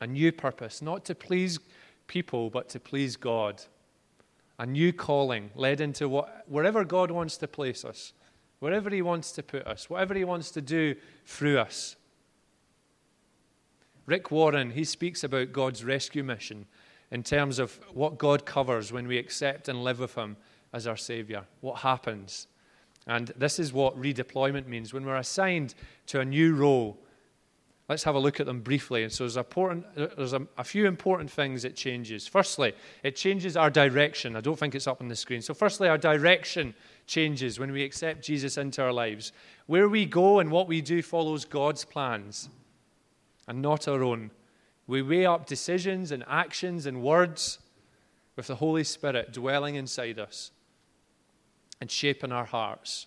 a 0.00 0.06
new 0.06 0.30
purpose, 0.32 0.80
not 0.80 1.04
to 1.06 1.14
please 1.14 1.58
people, 2.06 2.50
but 2.50 2.68
to 2.70 2.80
please 2.80 3.16
God. 3.16 3.62
A 4.58 4.66
new 4.66 4.92
calling 4.92 5.50
led 5.54 5.80
into 5.80 6.08
what, 6.08 6.44
wherever 6.48 6.84
God 6.84 7.10
wants 7.10 7.36
to 7.38 7.48
place 7.48 7.84
us, 7.84 8.12
wherever 8.60 8.90
He 8.90 9.02
wants 9.02 9.32
to 9.32 9.42
put 9.42 9.66
us, 9.66 9.90
whatever 9.90 10.14
He 10.14 10.24
wants 10.24 10.50
to 10.52 10.60
do 10.60 10.94
through 11.26 11.58
us. 11.58 11.96
Rick 14.06 14.30
Warren, 14.30 14.70
he 14.70 14.84
speaks 14.84 15.22
about 15.22 15.52
God's 15.52 15.84
rescue 15.84 16.24
mission 16.24 16.66
in 17.10 17.22
terms 17.22 17.58
of 17.58 17.78
what 17.92 18.18
God 18.18 18.44
covers 18.44 18.92
when 18.92 19.06
we 19.06 19.18
accept 19.18 19.68
and 19.68 19.84
live 19.84 20.00
with 20.00 20.14
Him 20.14 20.36
as 20.72 20.86
our 20.86 20.96
Savior, 20.96 21.44
what 21.60 21.80
happens. 21.80 22.48
And 23.06 23.32
this 23.36 23.58
is 23.58 23.72
what 23.72 24.00
redeployment 24.00 24.66
means. 24.66 24.92
When 24.92 25.04
we're 25.04 25.16
assigned 25.16 25.74
to 26.06 26.20
a 26.20 26.24
new 26.24 26.54
role, 26.54 26.98
let's 27.92 28.04
have 28.04 28.14
a 28.14 28.18
look 28.18 28.40
at 28.40 28.46
them 28.46 28.60
briefly. 28.60 29.02
And 29.02 29.12
so 29.12 29.24
there's, 29.24 29.36
important, 29.36 29.84
there's 29.94 30.32
a, 30.32 30.46
a, 30.56 30.64
few 30.64 30.86
important 30.86 31.30
things 31.30 31.62
it 31.62 31.76
changes. 31.76 32.26
Firstly, 32.26 32.72
it 33.02 33.16
changes 33.16 33.54
our 33.54 33.68
direction. 33.68 34.34
I 34.34 34.40
don't 34.40 34.58
think 34.58 34.74
it's 34.74 34.86
up 34.86 35.02
on 35.02 35.08
the 35.08 35.14
screen. 35.14 35.42
So, 35.42 35.52
firstly, 35.52 35.88
our 35.88 35.98
direction 35.98 36.74
changes 37.06 37.60
when 37.60 37.70
we 37.70 37.84
accept 37.84 38.24
Jesus 38.24 38.56
into 38.56 38.82
our 38.82 38.94
lives. 38.94 39.32
Where 39.66 39.90
we 39.90 40.06
go 40.06 40.38
and 40.38 40.50
what 40.50 40.68
we 40.68 40.80
do 40.80 41.02
follows 41.02 41.44
God's 41.44 41.84
plans 41.84 42.48
and 43.46 43.60
not 43.60 43.86
our 43.86 44.02
own. 44.02 44.30
We 44.86 45.02
weigh 45.02 45.26
up 45.26 45.44
decisions 45.44 46.12
and 46.12 46.24
actions 46.26 46.86
and 46.86 47.02
words 47.02 47.58
with 48.36 48.46
the 48.46 48.54
Holy 48.54 48.84
Spirit 48.84 49.34
dwelling 49.34 49.74
inside 49.74 50.18
us 50.18 50.50
and 51.78 51.90
shaping 51.90 52.32
our 52.32 52.46
hearts. 52.46 53.06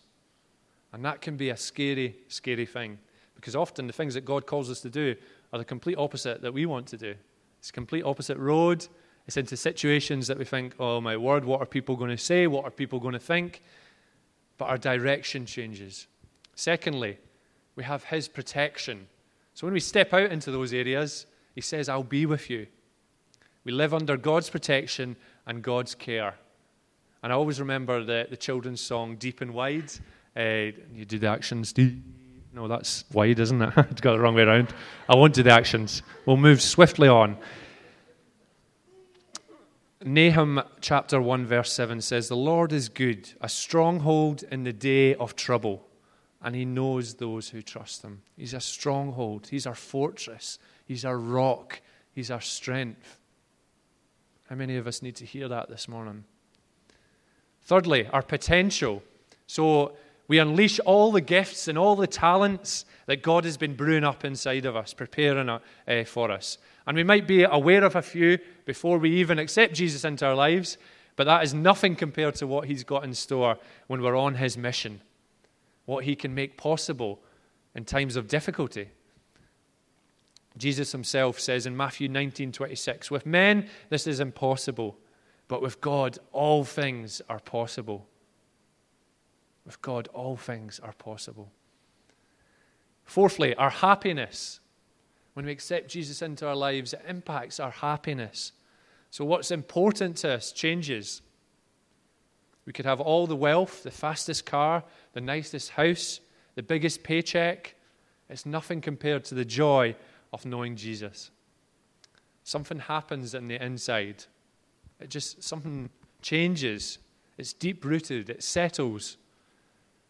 And 0.93 1.03
that 1.05 1.21
can 1.21 1.37
be 1.37 1.49
a 1.49 1.57
scary, 1.57 2.17
scary 2.27 2.67
thing 2.67 2.99
because 3.45 3.55
often 3.55 3.85
the 3.85 3.93
things 3.93 4.15
that 4.15 4.25
God 4.25 4.47
calls 4.47 4.71
us 4.71 4.81
to 4.81 4.89
do 4.89 5.15
are 5.53 5.59
the 5.59 5.65
complete 5.65 5.99
opposite 5.99 6.41
that 6.41 6.51
we 6.51 6.65
want 6.65 6.87
to 6.87 6.97
do. 6.97 7.13
It's 7.59 7.69
complete 7.69 8.03
opposite 8.03 8.39
road. 8.39 8.87
It's 9.27 9.37
into 9.37 9.55
situations 9.55 10.25
that 10.25 10.39
we 10.39 10.45
think, 10.45 10.73
oh 10.79 10.99
my 10.99 11.15
word, 11.15 11.45
what 11.45 11.61
are 11.61 11.67
people 11.67 11.95
going 11.95 12.09
to 12.09 12.17
say? 12.17 12.47
What 12.47 12.65
are 12.65 12.71
people 12.71 12.99
going 12.99 13.13
to 13.13 13.19
think? 13.19 13.61
But 14.57 14.65
our 14.65 14.79
direction 14.79 15.45
changes. 15.45 16.07
Secondly, 16.55 17.19
we 17.75 17.83
have 17.83 18.05
His 18.05 18.27
protection. 18.27 19.05
So 19.53 19.67
when 19.67 19.75
we 19.75 19.79
step 19.79 20.11
out 20.11 20.31
into 20.31 20.49
those 20.49 20.73
areas, 20.73 21.27
He 21.53 21.61
says, 21.61 21.87
I'll 21.87 22.01
be 22.01 22.25
with 22.25 22.49
you. 22.49 22.65
We 23.63 23.73
live 23.73 23.93
under 23.93 24.17
God's 24.17 24.49
protection 24.49 25.17
and 25.45 25.61
God's 25.61 25.93
care. 25.93 26.33
And 27.21 27.31
I 27.31 27.35
always 27.35 27.59
remember 27.59 28.03
the, 28.03 28.25
the 28.27 28.37
children's 28.37 28.81
song, 28.81 29.17
Deep 29.17 29.41
and 29.41 29.53
Wide. 29.53 29.91
Uh, 30.35 30.71
you 30.95 31.05
do 31.05 31.19
the 31.19 31.27
actions, 31.27 31.73
deep. 31.73 32.01
No, 32.55 32.69
that's 32.69 33.03
wide, 33.11 33.37
isn't 33.41 33.61
it? 33.61 33.73
I 33.77 33.81
got 33.81 34.13
the 34.13 34.19
wrong 34.19 34.33
way 34.33 34.43
around. 34.43 34.73
I 35.09 35.15
won't 35.15 35.33
do 35.33 35.43
the 35.43 35.51
actions. 35.51 36.01
We'll 36.25 36.37
move 36.37 36.61
swiftly 36.61 37.09
on. 37.09 37.37
Nahum 40.01 40.61
chapter 40.79 41.21
1, 41.21 41.45
verse 41.45 41.73
7 41.73 41.99
says, 41.99 42.29
The 42.29 42.37
Lord 42.37 42.71
is 42.71 42.87
good, 42.87 43.33
a 43.41 43.49
stronghold 43.49 44.43
in 44.43 44.63
the 44.63 44.71
day 44.71 45.15
of 45.15 45.35
trouble, 45.35 45.85
and 46.41 46.55
he 46.55 46.63
knows 46.63 47.15
those 47.15 47.49
who 47.49 47.61
trust 47.61 48.03
him. 48.03 48.21
He's 48.37 48.53
a 48.53 48.61
stronghold, 48.61 49.47
he's 49.51 49.67
our 49.67 49.75
fortress, 49.75 50.57
he's 50.85 51.03
our 51.03 51.17
rock, 51.17 51.81
he's 52.13 52.31
our 52.31 52.39
strength. 52.39 53.19
How 54.47 54.55
many 54.55 54.77
of 54.77 54.87
us 54.87 55.01
need 55.01 55.17
to 55.17 55.25
hear 55.25 55.49
that 55.49 55.67
this 55.67 55.89
morning? 55.89 56.23
Thirdly, 57.63 58.07
our 58.13 58.21
potential. 58.21 59.03
So 59.45 59.97
we 60.27 60.39
unleash 60.39 60.79
all 60.79 61.11
the 61.11 61.21
gifts 61.21 61.67
and 61.67 61.77
all 61.77 61.95
the 61.95 62.07
talents 62.07 62.85
that 63.05 63.21
God 63.21 63.45
has 63.45 63.57
been 63.57 63.75
brewing 63.75 64.03
up 64.03 64.25
inside 64.25 64.65
of 64.65 64.75
us, 64.75 64.93
preparing 64.93 65.49
uh, 65.49 65.59
for 66.05 66.31
us. 66.31 66.57
And 66.87 66.97
we 66.97 67.03
might 67.03 67.27
be 67.27 67.43
aware 67.43 67.83
of 67.83 67.95
a 67.95 68.01
few 68.01 68.39
before 68.65 68.97
we 68.97 69.11
even 69.15 69.37
accept 69.37 69.73
Jesus 69.73 70.03
into 70.03 70.25
our 70.25 70.35
lives, 70.35 70.77
but 71.15 71.25
that 71.25 71.43
is 71.43 71.53
nothing 71.53 71.95
compared 71.95 72.35
to 72.35 72.47
what 72.47 72.67
He's 72.67 72.83
got 72.83 73.03
in 73.03 73.13
store 73.13 73.57
when 73.87 74.01
we're 74.01 74.17
on 74.17 74.35
His 74.35 74.57
mission, 74.57 75.01
what 75.85 76.05
He 76.05 76.15
can 76.15 76.33
make 76.33 76.57
possible 76.57 77.21
in 77.75 77.85
times 77.85 78.15
of 78.15 78.27
difficulty. 78.27 78.89
Jesus 80.57 80.91
Himself 80.91 81.39
says 81.39 81.65
in 81.65 81.77
Matthew 81.77 82.07
19 82.07 82.51
26, 82.51 83.11
With 83.11 83.25
men 83.25 83.67
this 83.89 84.07
is 84.07 84.19
impossible 84.19 84.97
but 85.47 85.61
with 85.61 85.81
God, 85.81 86.17
all 86.31 86.63
things 86.63 87.21
are 87.29 87.39
possible. 87.39 88.07
With 89.65 89.81
God, 89.81 90.07
all 90.13 90.37
things 90.37 90.79
are 90.79 90.93
possible. 90.93 91.51
Fourthly, 93.03 93.55
our 93.55 93.69
happiness. 93.69 94.59
When 95.33 95.45
we 95.45 95.51
accept 95.51 95.89
Jesus 95.89 96.21
into 96.21 96.47
our 96.47 96.55
lives, 96.55 96.93
it 96.93 97.01
impacts 97.07 97.59
our 97.59 97.71
happiness. 97.71 98.51
So, 99.09 99.25
what's 99.25 99.51
important 99.51 100.17
to 100.17 100.33
us 100.33 100.51
changes. 100.51 101.21
We 102.65 102.73
could 102.73 102.85
have 102.85 102.99
all 102.99 103.27
the 103.27 103.35
wealth, 103.35 103.83
the 103.83 103.91
fastest 103.91 104.45
car, 104.45 104.83
the 105.13 105.21
nicest 105.21 105.71
house, 105.71 106.19
the 106.55 106.63
biggest 106.63 107.03
paycheck. 107.03 107.75
It's 108.29 108.45
nothing 108.45 108.81
compared 108.81 109.23
to 109.25 109.35
the 109.35 109.45
joy 109.45 109.95
of 110.33 110.45
knowing 110.45 110.75
Jesus. 110.75 111.29
Something 112.43 112.79
happens 112.79 113.35
in 113.35 113.47
the 113.47 113.63
inside 113.63 114.25
it 114.99 115.09
just, 115.09 115.43
something 115.43 115.89
changes. 116.21 116.99
It's 117.37 117.53
deep 117.53 117.83
rooted, 117.83 118.29
it 118.29 118.43
settles. 118.43 119.17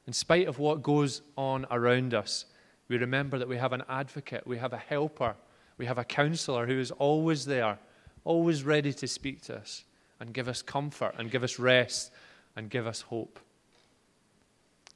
In 0.07 0.13
spite 0.13 0.47
of 0.47 0.59
what 0.59 0.83
goes 0.83 1.21
on 1.37 1.65
around 1.71 2.13
us, 2.13 2.45
we 2.87 2.97
remember 2.97 3.39
that 3.39 3.47
we 3.47 3.57
have 3.57 3.73
an 3.73 3.83
advocate, 3.89 4.45
we 4.45 4.57
have 4.57 4.73
a 4.73 4.77
helper, 4.77 5.35
we 5.77 5.85
have 5.85 5.97
a 5.97 6.03
counselor 6.03 6.67
who 6.67 6.79
is 6.79 6.91
always 6.91 7.45
there, 7.45 7.79
always 8.23 8.63
ready 8.63 8.93
to 8.93 9.07
speak 9.07 9.41
to 9.43 9.57
us 9.57 9.83
and 10.19 10.33
give 10.33 10.47
us 10.47 10.61
comfort 10.61 11.15
and 11.17 11.31
give 11.31 11.43
us 11.43 11.59
rest 11.59 12.11
and 12.55 12.69
give 12.69 12.87
us 12.87 13.01
hope. 13.01 13.39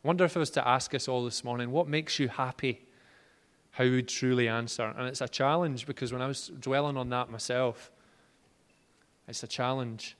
I 0.03 0.07
wonder 0.07 0.23
if 0.23 0.37
I 0.37 0.39
was 0.39 0.51
to 0.51 0.65
ask 0.67 0.93
us 0.93 1.07
all 1.07 1.25
this 1.25 1.43
morning, 1.43 1.71
what 1.71 1.87
makes 1.87 2.19
you 2.19 2.29
happy? 2.29 2.85
How 3.71 3.83
would 3.83 4.07
truly 4.07 4.47
answer? 4.47 4.93
And 4.97 5.07
it's 5.07 5.21
a 5.21 5.27
challenge 5.27 5.85
because 5.85 6.13
when 6.13 6.21
I 6.21 6.27
was 6.27 6.51
dwelling 6.59 6.97
on 6.97 7.09
that 7.09 7.29
myself, 7.29 7.91
it's 9.27 9.43
a 9.43 9.47
challenge. 9.47 10.15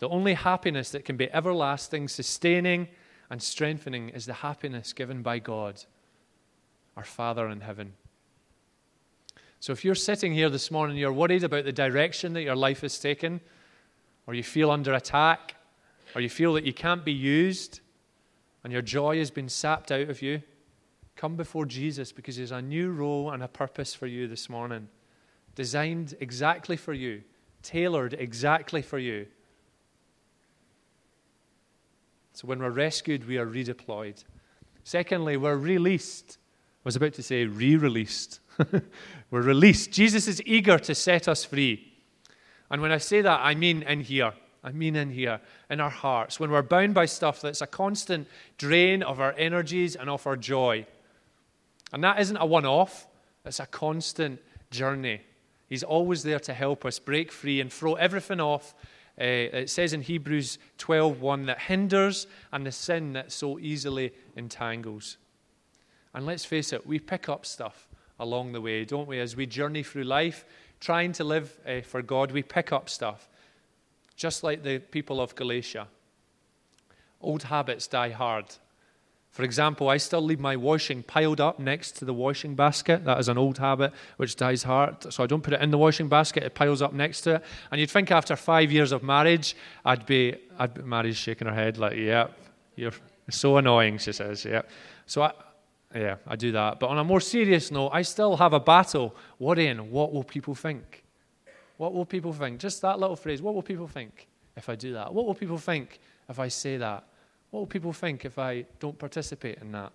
The 0.00 0.08
only 0.08 0.34
happiness 0.34 0.90
that 0.90 1.04
can 1.04 1.16
be 1.16 1.32
everlasting, 1.32 2.08
sustaining, 2.08 2.88
and 3.30 3.42
strengthening 3.42 4.08
is 4.10 4.26
the 4.26 4.32
happiness 4.32 4.92
given 4.92 5.22
by 5.22 5.38
God, 5.38 5.82
our 6.96 7.04
Father 7.04 7.48
in 7.48 7.60
heaven. 7.60 7.94
So 9.60 9.72
if 9.72 9.84
you're 9.84 9.94
sitting 9.94 10.32
here 10.32 10.48
this 10.48 10.70
morning, 10.70 10.96
you're 10.96 11.12
worried 11.12 11.44
about 11.44 11.64
the 11.64 11.72
direction 11.72 12.32
that 12.34 12.42
your 12.42 12.56
life 12.56 12.84
is 12.84 12.98
taken, 12.98 13.40
or 14.26 14.34
you 14.34 14.42
feel 14.42 14.70
under 14.70 14.94
attack, 14.94 15.56
or 16.14 16.20
you 16.20 16.28
feel 16.28 16.52
that 16.54 16.64
you 16.64 16.72
can't 16.72 17.04
be 17.04 17.12
used, 17.12 17.80
and 18.64 18.72
your 18.72 18.82
joy 18.82 19.18
has 19.18 19.30
been 19.30 19.48
sapped 19.48 19.90
out 19.90 20.08
of 20.08 20.22
you, 20.22 20.42
come 21.16 21.36
before 21.36 21.66
Jesus 21.66 22.12
because 22.12 22.36
there's 22.36 22.52
a 22.52 22.62
new 22.62 22.90
role 22.92 23.30
and 23.32 23.42
a 23.42 23.48
purpose 23.48 23.94
for 23.94 24.06
you 24.06 24.28
this 24.28 24.48
morning, 24.48 24.88
designed 25.54 26.16
exactly 26.20 26.76
for 26.76 26.92
you 26.92 27.22
tailored 27.62 28.14
exactly 28.14 28.82
for 28.82 28.98
you. 28.98 29.26
So 32.38 32.46
when 32.46 32.60
we're 32.60 32.70
rescued, 32.70 33.26
we 33.26 33.36
are 33.36 33.46
redeployed. 33.46 34.22
Secondly, 34.84 35.36
we're 35.36 35.56
released. 35.56 36.38
I 36.76 36.82
was 36.84 36.94
about 36.94 37.14
to 37.14 37.22
say 37.24 37.46
re 37.46 37.74
released. 37.74 38.38
we're 39.32 39.42
released. 39.42 39.90
Jesus 39.90 40.28
is 40.28 40.40
eager 40.46 40.78
to 40.78 40.94
set 40.94 41.26
us 41.26 41.44
free. 41.44 41.92
And 42.70 42.80
when 42.80 42.92
I 42.92 42.98
say 42.98 43.22
that, 43.22 43.40
I 43.42 43.56
mean 43.56 43.82
in 43.82 44.02
here. 44.02 44.34
I 44.62 44.70
mean 44.70 44.94
in 44.94 45.10
here, 45.10 45.40
in 45.68 45.80
our 45.80 45.90
hearts. 45.90 46.38
When 46.38 46.52
we're 46.52 46.62
bound 46.62 46.94
by 46.94 47.06
stuff 47.06 47.40
that's 47.40 47.60
a 47.60 47.66
constant 47.66 48.28
drain 48.56 49.02
of 49.02 49.18
our 49.18 49.34
energies 49.36 49.96
and 49.96 50.08
of 50.08 50.24
our 50.24 50.36
joy. 50.36 50.86
And 51.92 52.04
that 52.04 52.20
isn't 52.20 52.36
a 52.36 52.46
one 52.46 52.66
off, 52.66 53.08
it's 53.44 53.58
a 53.58 53.66
constant 53.66 54.40
journey. 54.70 55.22
He's 55.68 55.82
always 55.82 56.22
there 56.22 56.38
to 56.38 56.54
help 56.54 56.84
us 56.84 57.00
break 57.00 57.32
free 57.32 57.60
and 57.60 57.72
throw 57.72 57.94
everything 57.94 58.40
off. 58.40 58.76
Uh, 59.20 59.24
it 59.24 59.70
says 59.70 59.92
in 59.92 60.02
Hebrews 60.02 60.58
12:1 60.78 61.46
that 61.46 61.62
hinders 61.62 62.26
and 62.52 62.64
the 62.64 62.72
sin 62.72 63.12
that 63.14 63.32
so 63.32 63.58
easily 63.58 64.12
entangles. 64.36 65.16
And 66.14 66.24
let's 66.24 66.44
face 66.44 66.72
it, 66.72 66.86
we 66.86 66.98
pick 66.98 67.28
up 67.28 67.44
stuff 67.44 67.88
along 68.18 68.52
the 68.52 68.60
way, 68.60 68.84
don't 68.84 69.08
we? 69.08 69.20
As 69.20 69.36
we 69.36 69.46
journey 69.46 69.82
through 69.82 70.04
life, 70.04 70.44
trying 70.80 71.12
to 71.12 71.24
live 71.24 71.58
uh, 71.66 71.80
for 71.80 72.02
God, 72.02 72.32
we 72.32 72.42
pick 72.42 72.72
up 72.72 72.88
stuff. 72.88 73.28
Just 74.16 74.42
like 74.42 74.62
the 74.62 74.78
people 74.78 75.20
of 75.20 75.34
Galatia. 75.34 75.88
Old 77.20 77.44
habits 77.44 77.86
die 77.86 78.10
hard. 78.10 78.46
For 79.38 79.44
example, 79.44 79.88
I 79.88 79.98
still 79.98 80.20
leave 80.20 80.40
my 80.40 80.56
washing 80.56 81.04
piled 81.04 81.40
up 81.40 81.60
next 81.60 81.92
to 81.98 82.04
the 82.04 82.12
washing 82.12 82.56
basket. 82.56 83.04
That 83.04 83.20
is 83.20 83.28
an 83.28 83.38
old 83.38 83.56
habit 83.58 83.92
which 84.16 84.34
dies 84.34 84.64
hard. 84.64 85.12
So 85.12 85.22
I 85.22 85.28
don't 85.28 85.44
put 85.44 85.54
it 85.54 85.62
in 85.62 85.70
the 85.70 85.78
washing 85.78 86.08
basket, 86.08 86.42
it 86.42 86.56
piles 86.56 86.82
up 86.82 86.92
next 86.92 87.20
to 87.20 87.36
it. 87.36 87.44
And 87.70 87.80
you'd 87.80 87.88
think 87.88 88.10
after 88.10 88.34
five 88.34 88.72
years 88.72 88.90
of 88.90 89.04
marriage, 89.04 89.54
I'd 89.84 90.04
be, 90.06 90.34
I'd 90.58 90.74
be 90.74 90.82
Mary's 90.82 91.16
shaking 91.16 91.46
her 91.46 91.54
head 91.54 91.78
like, 91.78 91.96
yeah, 91.96 92.26
you're 92.74 92.90
so 93.30 93.58
annoying, 93.58 93.98
she 93.98 94.10
says, 94.10 94.44
yeah. 94.44 94.62
So 95.06 95.22
I, 95.22 95.32
yeah, 95.94 96.16
I 96.26 96.34
do 96.34 96.50
that. 96.50 96.80
But 96.80 96.88
on 96.88 96.98
a 96.98 97.04
more 97.04 97.20
serious 97.20 97.70
note, 97.70 97.90
I 97.92 98.02
still 98.02 98.36
have 98.38 98.54
a 98.54 98.60
battle 98.60 99.14
worrying 99.38 99.92
what 99.92 100.12
will 100.12 100.24
people 100.24 100.56
think? 100.56 101.04
What 101.76 101.94
will 101.94 102.06
people 102.06 102.32
think? 102.32 102.58
Just 102.58 102.82
that 102.82 102.98
little 102.98 103.14
phrase, 103.14 103.40
what 103.40 103.54
will 103.54 103.62
people 103.62 103.86
think 103.86 104.26
if 104.56 104.68
I 104.68 104.74
do 104.74 104.94
that? 104.94 105.14
What 105.14 105.26
will 105.26 105.34
people 105.34 105.58
think 105.58 106.00
if 106.28 106.40
I 106.40 106.48
say 106.48 106.76
that? 106.78 107.04
What 107.50 107.60
will 107.60 107.66
people 107.66 107.92
think 107.92 108.24
if 108.24 108.38
I 108.38 108.66
don't 108.78 108.98
participate 108.98 109.58
in 109.58 109.72
that? 109.72 109.92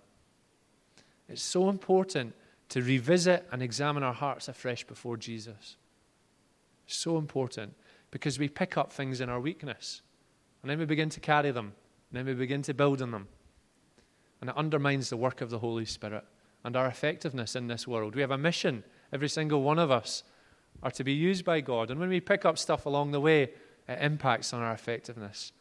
It's 1.28 1.42
so 1.42 1.68
important 1.68 2.34
to 2.70 2.82
revisit 2.82 3.46
and 3.52 3.62
examine 3.62 4.02
our 4.02 4.12
hearts 4.12 4.48
afresh 4.48 4.84
before 4.84 5.16
Jesus. 5.16 5.76
So 6.86 7.16
important 7.18 7.74
because 8.10 8.38
we 8.38 8.48
pick 8.48 8.76
up 8.76 8.92
things 8.92 9.20
in 9.20 9.28
our 9.28 9.40
weakness 9.40 10.02
and 10.62 10.70
then 10.70 10.78
we 10.78 10.84
begin 10.84 11.08
to 11.10 11.20
carry 11.20 11.50
them 11.50 11.72
and 12.10 12.18
then 12.18 12.26
we 12.26 12.34
begin 12.34 12.62
to 12.62 12.74
build 12.74 13.00
on 13.00 13.10
them. 13.10 13.28
And 14.40 14.50
it 14.50 14.56
undermines 14.56 15.08
the 15.08 15.16
work 15.16 15.40
of 15.40 15.50
the 15.50 15.60
Holy 15.60 15.84
Spirit 15.84 16.24
and 16.64 16.76
our 16.76 16.86
effectiveness 16.86 17.56
in 17.56 17.66
this 17.66 17.86
world. 17.86 18.14
We 18.14 18.20
have 18.20 18.30
a 18.30 18.38
mission, 18.38 18.84
every 19.12 19.28
single 19.28 19.62
one 19.62 19.78
of 19.78 19.90
us 19.90 20.24
are 20.82 20.90
to 20.90 21.04
be 21.04 21.12
used 21.12 21.44
by 21.44 21.60
God. 21.60 21.90
And 21.90 22.00
when 22.00 22.08
we 22.08 22.20
pick 22.20 22.44
up 22.44 22.58
stuff 22.58 22.86
along 22.86 23.12
the 23.12 23.20
way, 23.20 23.42
it 23.88 23.98
impacts 24.00 24.52
on 24.52 24.62
our 24.62 24.72
effectiveness. 24.72 25.52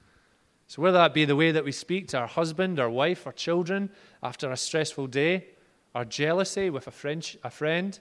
So, 0.74 0.82
whether 0.82 0.98
that 0.98 1.14
be 1.14 1.24
the 1.24 1.36
way 1.36 1.52
that 1.52 1.64
we 1.64 1.72
speak 1.72 2.08
to 2.08 2.18
our 2.18 2.26
husband, 2.26 2.80
our 2.80 2.90
wife, 2.90 3.28
our 3.28 3.32
children 3.32 3.92
after 4.24 4.50
a 4.50 4.58
stressful 4.58 5.06
day, 5.06 5.50
our 5.94 6.04
jealousy 6.04 6.72
with 6.72 6.88
a 6.88 6.92
friend, 6.92 7.38
a 7.44 7.52
friend, 7.52 8.00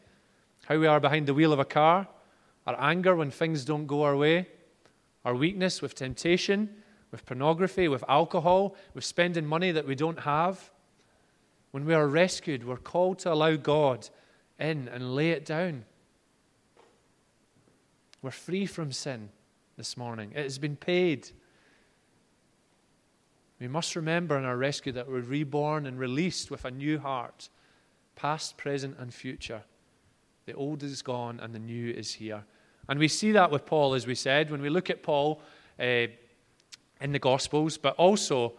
how 0.65 0.79
we 0.79 0.87
are 0.87 0.99
behind 0.99 1.27
the 1.27 1.35
wheel 1.35 1.53
of 1.53 1.59
a 1.59 1.67
car, 1.67 2.09
our 2.67 2.75
anger 2.81 3.15
when 3.15 3.31
things 3.31 3.67
don't 3.67 3.87
go 3.87 4.05
our 4.05 4.17
way, 4.17 4.49
our 5.23 5.35
weakness 5.35 5.83
with 5.83 5.95
temptation, 5.95 6.71
with 7.11 7.27
pornography, 7.27 7.89
with 7.89 8.05
alcohol, 8.09 8.75
with 8.95 9.05
spending 9.05 9.45
money 9.45 9.71
that 9.71 9.87
we 9.87 9.95
don't 9.95 10.21
have. 10.21 10.71
When 11.73 11.85
we 11.85 11.93
are 11.93 12.09
rescued, 12.09 12.67
we're 12.67 12.79
called 12.79 13.19
to 13.19 13.35
allow 13.35 13.57
God 13.57 14.09
in 14.59 14.89
and 14.89 15.15
lay 15.15 15.33
it 15.33 15.45
down. 15.45 15.85
We're 18.23 18.31
free 18.31 18.65
from 18.65 18.93
sin 18.93 19.29
this 19.77 19.99
morning, 19.99 20.33
it 20.35 20.45
has 20.45 20.57
been 20.57 20.77
paid. 20.77 21.33
We 23.63 23.69
must 23.69 23.95
remember 23.95 24.37
in 24.37 24.45
our 24.45 24.57
rescue 24.57 24.91
that 24.91 25.09
we're 25.09 25.21
reborn 25.21 25.87
and 25.87 25.97
released 25.97 26.51
with 26.51 26.65
a 26.65 26.71
new 26.73 26.99
heart, 26.99 27.49
past, 28.17 28.57
present, 28.57 28.97
and 28.99 29.15
future. 29.15 29.63
The 30.47 30.55
old 30.55 30.83
is 30.83 31.01
gone 31.01 31.39
and 31.39 31.55
the 31.55 31.61
new 31.61 31.93
is 31.93 32.15
here. 32.15 32.43
And 32.89 32.99
we 32.99 33.07
see 33.07 33.31
that 33.31 33.53
with 33.53 33.65
Paul, 33.65 33.95
as 33.95 34.05
we 34.05 34.17
said, 34.17 34.51
when 34.51 34.63
we 34.63 34.69
look 34.69 34.91
at 34.91 35.05
Paul 35.05 35.41
uh, 35.79 36.09
in 37.01 37.13
the 37.13 37.21
Gospels, 37.21 37.79
but 37.79 37.95
also 37.95 38.55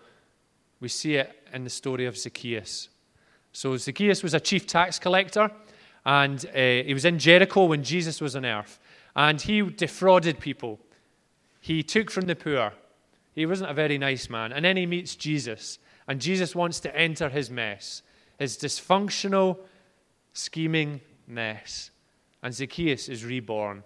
we 0.79 0.87
see 0.87 1.15
it 1.15 1.37
in 1.51 1.65
the 1.65 1.69
story 1.69 2.05
of 2.05 2.17
Zacchaeus. 2.17 2.87
So, 3.51 3.75
Zacchaeus 3.75 4.23
was 4.23 4.33
a 4.33 4.39
chief 4.39 4.65
tax 4.65 4.99
collector, 4.99 5.51
and 6.05 6.45
uh, 6.45 6.85
he 6.85 6.93
was 6.93 7.03
in 7.03 7.19
Jericho 7.19 7.65
when 7.65 7.83
Jesus 7.83 8.21
was 8.21 8.37
on 8.37 8.45
earth. 8.45 8.79
And 9.17 9.41
he 9.41 9.63
defrauded 9.63 10.39
people. 10.39 10.79
He 11.59 11.83
took 11.83 12.09
from 12.09 12.25
the 12.25 12.37
poor. 12.37 12.71
He 13.33 13.45
wasn't 13.45 13.71
a 13.71 13.73
very 13.73 13.97
nice 13.97 14.29
man. 14.29 14.51
And 14.51 14.63
then 14.63 14.77
he 14.77 14.85
meets 14.85 15.15
Jesus, 15.15 15.79
and 16.07 16.21
Jesus 16.21 16.55
wants 16.55 16.79
to 16.81 16.95
enter 16.95 17.29
his 17.29 17.49
mess, 17.49 18.03
his 18.37 18.57
dysfunctional, 18.57 19.57
scheming 20.33 21.01
mess. 21.27 21.91
And 22.41 22.53
Zacchaeus 22.53 23.09
is 23.09 23.25
reborn. 23.25 23.83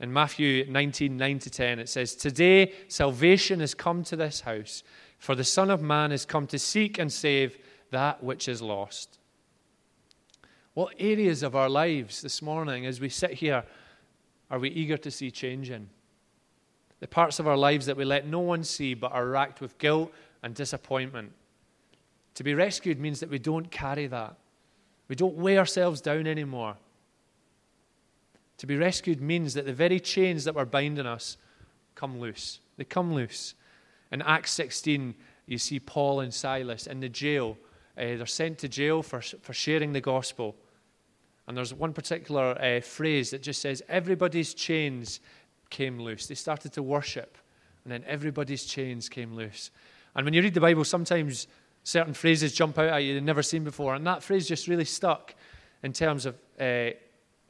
In 0.00 0.12
Matthew 0.12 0.64
19, 0.68 1.16
9 1.16 1.38
to 1.40 1.50
10, 1.50 1.78
it 1.80 1.88
says, 1.88 2.14
Today 2.14 2.72
salvation 2.86 3.60
has 3.60 3.74
come 3.74 4.04
to 4.04 4.16
this 4.16 4.42
house, 4.42 4.84
for 5.18 5.34
the 5.34 5.42
Son 5.44 5.70
of 5.70 5.82
Man 5.82 6.12
has 6.12 6.24
come 6.24 6.46
to 6.48 6.58
seek 6.58 6.98
and 6.98 7.12
save 7.12 7.58
that 7.90 8.22
which 8.22 8.46
is 8.46 8.62
lost. 8.62 9.18
What 10.74 10.94
areas 11.00 11.42
of 11.42 11.56
our 11.56 11.68
lives 11.68 12.22
this 12.22 12.40
morning, 12.40 12.86
as 12.86 13.00
we 13.00 13.08
sit 13.08 13.32
here, 13.32 13.64
are 14.50 14.60
we 14.60 14.70
eager 14.70 14.96
to 14.98 15.10
see 15.10 15.32
change 15.32 15.70
in? 15.70 15.88
The 17.00 17.08
parts 17.08 17.38
of 17.38 17.46
our 17.46 17.56
lives 17.56 17.86
that 17.86 17.96
we 17.96 18.04
let 18.04 18.26
no 18.26 18.40
one 18.40 18.64
see 18.64 18.94
but 18.94 19.12
are 19.12 19.26
racked 19.26 19.60
with 19.60 19.78
guilt 19.78 20.12
and 20.42 20.54
disappointment. 20.54 21.32
To 22.34 22.44
be 22.44 22.54
rescued 22.54 22.98
means 22.98 23.20
that 23.20 23.30
we 23.30 23.38
don't 23.38 23.70
carry 23.70 24.06
that. 24.06 24.36
We 25.08 25.16
don't 25.16 25.36
weigh 25.36 25.58
ourselves 25.58 26.00
down 26.00 26.26
anymore. 26.26 26.76
To 28.58 28.66
be 28.66 28.76
rescued 28.76 29.20
means 29.20 29.54
that 29.54 29.66
the 29.66 29.72
very 29.72 30.00
chains 30.00 30.44
that 30.44 30.54
were 30.54 30.64
binding 30.64 31.06
us 31.06 31.36
come 31.94 32.20
loose. 32.20 32.60
They 32.76 32.84
come 32.84 33.14
loose. 33.14 33.54
In 34.10 34.22
Acts 34.22 34.52
16, 34.52 35.14
you 35.46 35.58
see 35.58 35.80
Paul 35.80 36.20
and 36.20 36.32
Silas 36.32 36.86
in 36.86 37.00
the 37.00 37.08
jail. 37.08 37.56
Uh, 37.96 38.16
they're 38.16 38.26
sent 38.26 38.58
to 38.58 38.68
jail 38.68 39.02
for, 39.02 39.20
for 39.20 39.52
sharing 39.52 39.92
the 39.92 40.00
gospel. 40.00 40.56
And 41.46 41.56
there's 41.56 41.72
one 41.72 41.92
particular 41.92 42.60
uh, 42.60 42.80
phrase 42.80 43.30
that 43.30 43.42
just 43.42 43.62
says, 43.62 43.82
Everybody's 43.88 44.54
chains 44.54 45.20
came 45.70 45.98
loose. 46.00 46.26
They 46.26 46.34
started 46.34 46.72
to 46.74 46.82
worship, 46.82 47.38
and 47.84 47.92
then 47.92 48.04
everybody's 48.06 48.64
chains 48.64 49.08
came 49.08 49.34
loose. 49.34 49.70
And 50.14 50.24
when 50.24 50.34
you 50.34 50.42
read 50.42 50.54
the 50.54 50.60
Bible, 50.60 50.84
sometimes 50.84 51.46
certain 51.84 52.14
phrases 52.14 52.52
jump 52.52 52.78
out 52.78 52.88
at 52.88 52.98
you 52.98 53.14
you've 53.14 53.22
never 53.22 53.42
seen 53.42 53.64
before. 53.64 53.94
And 53.94 54.06
that 54.06 54.22
phrase 54.22 54.48
just 54.48 54.68
really 54.68 54.84
stuck 54.84 55.34
in 55.82 55.92
terms 55.92 56.26
of 56.26 56.34
uh, 56.60 56.90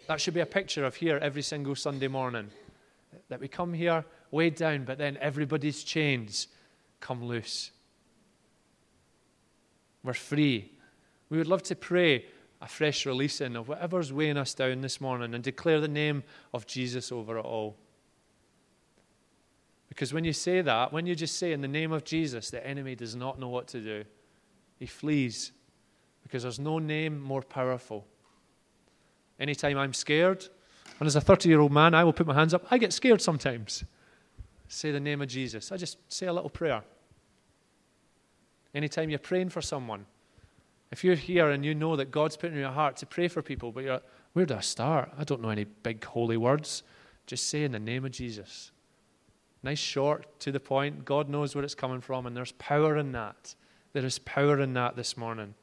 that 0.07 0.20
should 0.20 0.35
be 0.35 0.40
a 0.40 0.46
picture 0.46 0.85
of 0.85 0.94
here 0.94 1.18
every 1.18 1.42
single 1.42 1.74
Sunday 1.74 2.09
morning. 2.09 2.50
That 3.28 3.40
we 3.40 3.48
come 3.48 3.72
here 3.72 4.04
weighed 4.31 4.54
down, 4.54 4.85
but 4.85 4.98
then 4.98 5.18
everybody's 5.20 5.83
chains 5.83 6.48
come 7.00 7.24
loose. 7.24 7.70
We're 10.02 10.14
free. 10.14 10.72
We 11.31 11.38
would 11.38 11.46
love 11.46 11.62
to 11.64 11.76
pray 11.76 12.26
a 12.61 12.68
fresh 12.68 13.07
releasing 13.07 13.57
of 13.57 13.68
whatever's 13.68 14.12
weighing 14.12 14.37
us 14.37 14.54
down 14.54 14.81
this 14.81 15.00
morning 15.00 15.35
and 15.35 15.44
declare 15.44 15.81
the 15.81 15.88
name 15.88 16.24
of 16.52 16.66
Jesus 16.66 17.12
over 17.12 17.38
it 17.38 17.44
all. 17.44 17.76
Because 19.98 20.14
when 20.14 20.22
you 20.22 20.32
say 20.32 20.61
that, 20.61 20.92
when 20.92 21.06
you 21.06 21.16
just 21.16 21.38
say 21.38 21.50
in 21.50 21.61
the 21.61 21.66
name 21.66 21.90
of 21.90 22.04
Jesus, 22.04 22.50
the 22.50 22.64
enemy 22.64 22.94
does 22.94 23.16
not 23.16 23.40
know 23.40 23.48
what 23.48 23.66
to 23.66 23.80
do. 23.80 24.04
He 24.78 24.87
flees 24.87 25.50
because 26.22 26.44
there's 26.44 26.61
no 26.61 26.78
name 26.78 27.20
more 27.20 27.42
powerful. 27.42 28.06
Anytime 29.40 29.76
I'm 29.76 29.92
scared, 29.92 30.46
and 31.00 31.08
as 31.08 31.16
a 31.16 31.20
30 31.20 31.48
year 31.48 31.58
old 31.58 31.72
man, 31.72 31.94
I 31.94 32.04
will 32.04 32.12
put 32.12 32.28
my 32.28 32.34
hands 32.34 32.54
up. 32.54 32.64
I 32.70 32.78
get 32.78 32.92
scared 32.92 33.20
sometimes. 33.20 33.82
Say 34.68 34.92
the 34.92 35.00
name 35.00 35.20
of 35.20 35.26
Jesus. 35.26 35.72
I 35.72 35.76
just 35.76 35.98
say 36.06 36.28
a 36.28 36.32
little 36.32 36.48
prayer. 36.48 36.84
Anytime 38.76 39.11
you're 39.11 39.18
praying 39.18 39.48
for 39.48 39.61
someone, 39.61 40.06
if 40.92 41.02
you're 41.02 41.16
here 41.16 41.50
and 41.50 41.64
you 41.64 41.74
know 41.74 41.96
that 41.96 42.12
God's 42.12 42.37
put 42.37 42.52
in 42.52 42.58
your 42.58 42.70
heart 42.70 42.98
to 42.98 43.06
pray 43.06 43.26
for 43.26 43.42
people, 43.42 43.72
but 43.72 43.82
you're, 43.82 44.00
where 44.34 44.46
do 44.46 44.54
I 44.54 44.61
start? 44.61 45.11
I 45.18 45.24
don't 45.24 45.42
know 45.42 45.50
any 45.50 45.64
big 45.64 46.04
holy 46.04 46.37
words. 46.37 46.84
Just 47.26 47.48
say 47.48 47.64
in 47.64 47.72
the 47.72 47.80
name 47.80 48.04
of 48.04 48.12
Jesus. 48.12 48.70
Nice, 49.62 49.78
short, 49.78 50.38
to 50.40 50.52
the 50.52 50.60
point. 50.60 51.04
God 51.04 51.28
knows 51.28 51.54
where 51.54 51.64
it's 51.64 51.74
coming 51.74 52.00
from, 52.00 52.26
and 52.26 52.36
there's 52.36 52.52
power 52.52 52.96
in 52.96 53.12
that. 53.12 53.54
There 53.92 54.04
is 54.04 54.18
power 54.20 54.60
in 54.60 54.74
that 54.74 54.96
this 54.96 55.16
morning. 55.16 55.54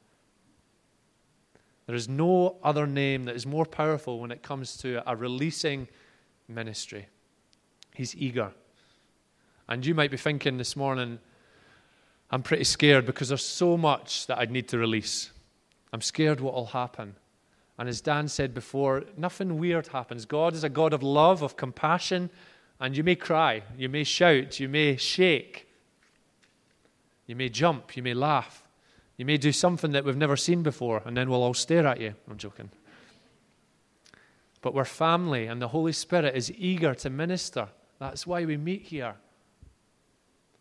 There 1.86 1.96
is 1.96 2.08
no 2.08 2.56
other 2.62 2.86
name 2.86 3.24
that 3.24 3.36
is 3.36 3.46
more 3.46 3.64
powerful 3.64 4.18
when 4.18 4.30
it 4.30 4.42
comes 4.42 4.76
to 4.78 5.08
a 5.08 5.14
releasing 5.14 5.88
ministry. 6.48 7.06
He's 7.94 8.14
eager. 8.16 8.52
And 9.68 9.86
you 9.86 9.94
might 9.94 10.10
be 10.10 10.16
thinking 10.16 10.58
this 10.58 10.76
morning, 10.76 11.18
I'm 12.30 12.42
pretty 12.42 12.64
scared 12.64 13.06
because 13.06 13.28
there's 13.28 13.44
so 13.44 13.76
much 13.76 14.26
that 14.26 14.38
I'd 14.38 14.50
need 14.50 14.68
to 14.68 14.78
release. 14.78 15.30
I'm 15.92 16.00
scared 16.02 16.40
what 16.40 16.54
will 16.54 16.66
happen. 16.66 17.14
And 17.78 17.88
as 17.88 18.00
Dan 18.00 18.28
said 18.28 18.52
before, 18.52 19.04
nothing 19.16 19.58
weird 19.58 19.88
happens. 19.88 20.24
God 20.24 20.54
is 20.54 20.64
a 20.64 20.68
God 20.68 20.92
of 20.92 21.02
love, 21.02 21.42
of 21.42 21.56
compassion, 21.56 22.30
and 22.80 22.96
you 22.96 23.02
may 23.02 23.16
cry, 23.16 23.62
you 23.76 23.88
may 23.88 24.04
shout, 24.04 24.60
you 24.60 24.68
may 24.68 24.96
shake, 24.96 25.68
you 27.26 27.34
may 27.34 27.48
jump, 27.48 27.96
you 27.96 28.02
may 28.02 28.14
laugh, 28.14 28.62
you 29.16 29.24
may 29.24 29.38
do 29.38 29.52
something 29.52 29.92
that 29.92 30.04
we've 30.04 30.16
never 30.16 30.36
seen 30.36 30.62
before, 30.62 31.02
and 31.04 31.16
then 31.16 31.30
we'll 31.30 31.42
all 31.42 31.54
stare 31.54 31.86
at 31.86 32.00
you. 32.00 32.14
I'm 32.30 32.36
joking. 32.36 32.70
But 34.60 34.74
we're 34.74 34.84
family, 34.84 35.46
and 35.46 35.60
the 35.60 35.68
Holy 35.68 35.92
Spirit 35.92 36.36
is 36.36 36.52
eager 36.52 36.94
to 36.96 37.10
minister. 37.10 37.68
That's 37.98 38.26
why 38.26 38.44
we 38.44 38.56
meet 38.56 38.82
here. 38.82 39.14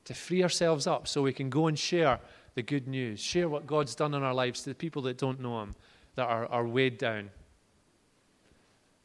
To 0.05 0.13
free 0.13 0.43
ourselves 0.43 0.87
up 0.87 1.07
so 1.07 1.21
we 1.21 1.33
can 1.33 1.49
go 1.49 1.67
and 1.67 1.77
share 1.77 2.19
the 2.53 2.61
good 2.61 2.87
news, 2.87 3.19
share 3.19 3.49
what 3.49 3.67
God's 3.67 3.95
done 3.95 4.13
in 4.13 4.23
our 4.23 4.33
lives 4.33 4.61
to 4.61 4.69
the 4.69 4.75
people 4.75 5.01
that 5.03 5.17
don't 5.17 5.41
know 5.41 5.61
Him, 5.61 5.75
that 6.15 6.27
are, 6.27 6.45
are 6.47 6.65
weighed 6.65 6.97
down. 6.97 7.31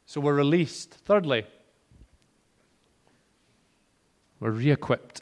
So 0.05 0.21
we're 0.21 0.35
released. 0.35 0.93
Thirdly, 0.93 1.45
We're 4.41 4.51
re 4.51 4.71
equipped. 4.71 5.21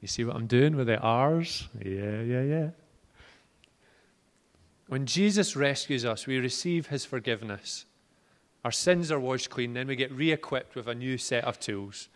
You 0.00 0.06
see 0.06 0.24
what 0.24 0.36
I'm 0.36 0.46
doing 0.46 0.76
with 0.76 0.86
the 0.86 0.98
R's? 0.98 1.68
Yeah, 1.84 2.20
yeah, 2.20 2.42
yeah. 2.42 2.68
When 4.86 5.06
Jesus 5.06 5.56
rescues 5.56 6.04
us, 6.04 6.26
we 6.26 6.38
receive 6.38 6.88
his 6.88 7.04
forgiveness. 7.04 7.86
Our 8.64 8.70
sins 8.70 9.10
are 9.10 9.18
washed 9.18 9.48
clean, 9.48 9.72
then 9.72 9.86
we 9.86 9.96
get 9.96 10.12
re 10.12 10.30
equipped 10.30 10.74
with 10.74 10.86
a 10.86 10.94
new 10.94 11.16
set 11.16 11.44
of 11.44 11.58
tools. 11.58 12.08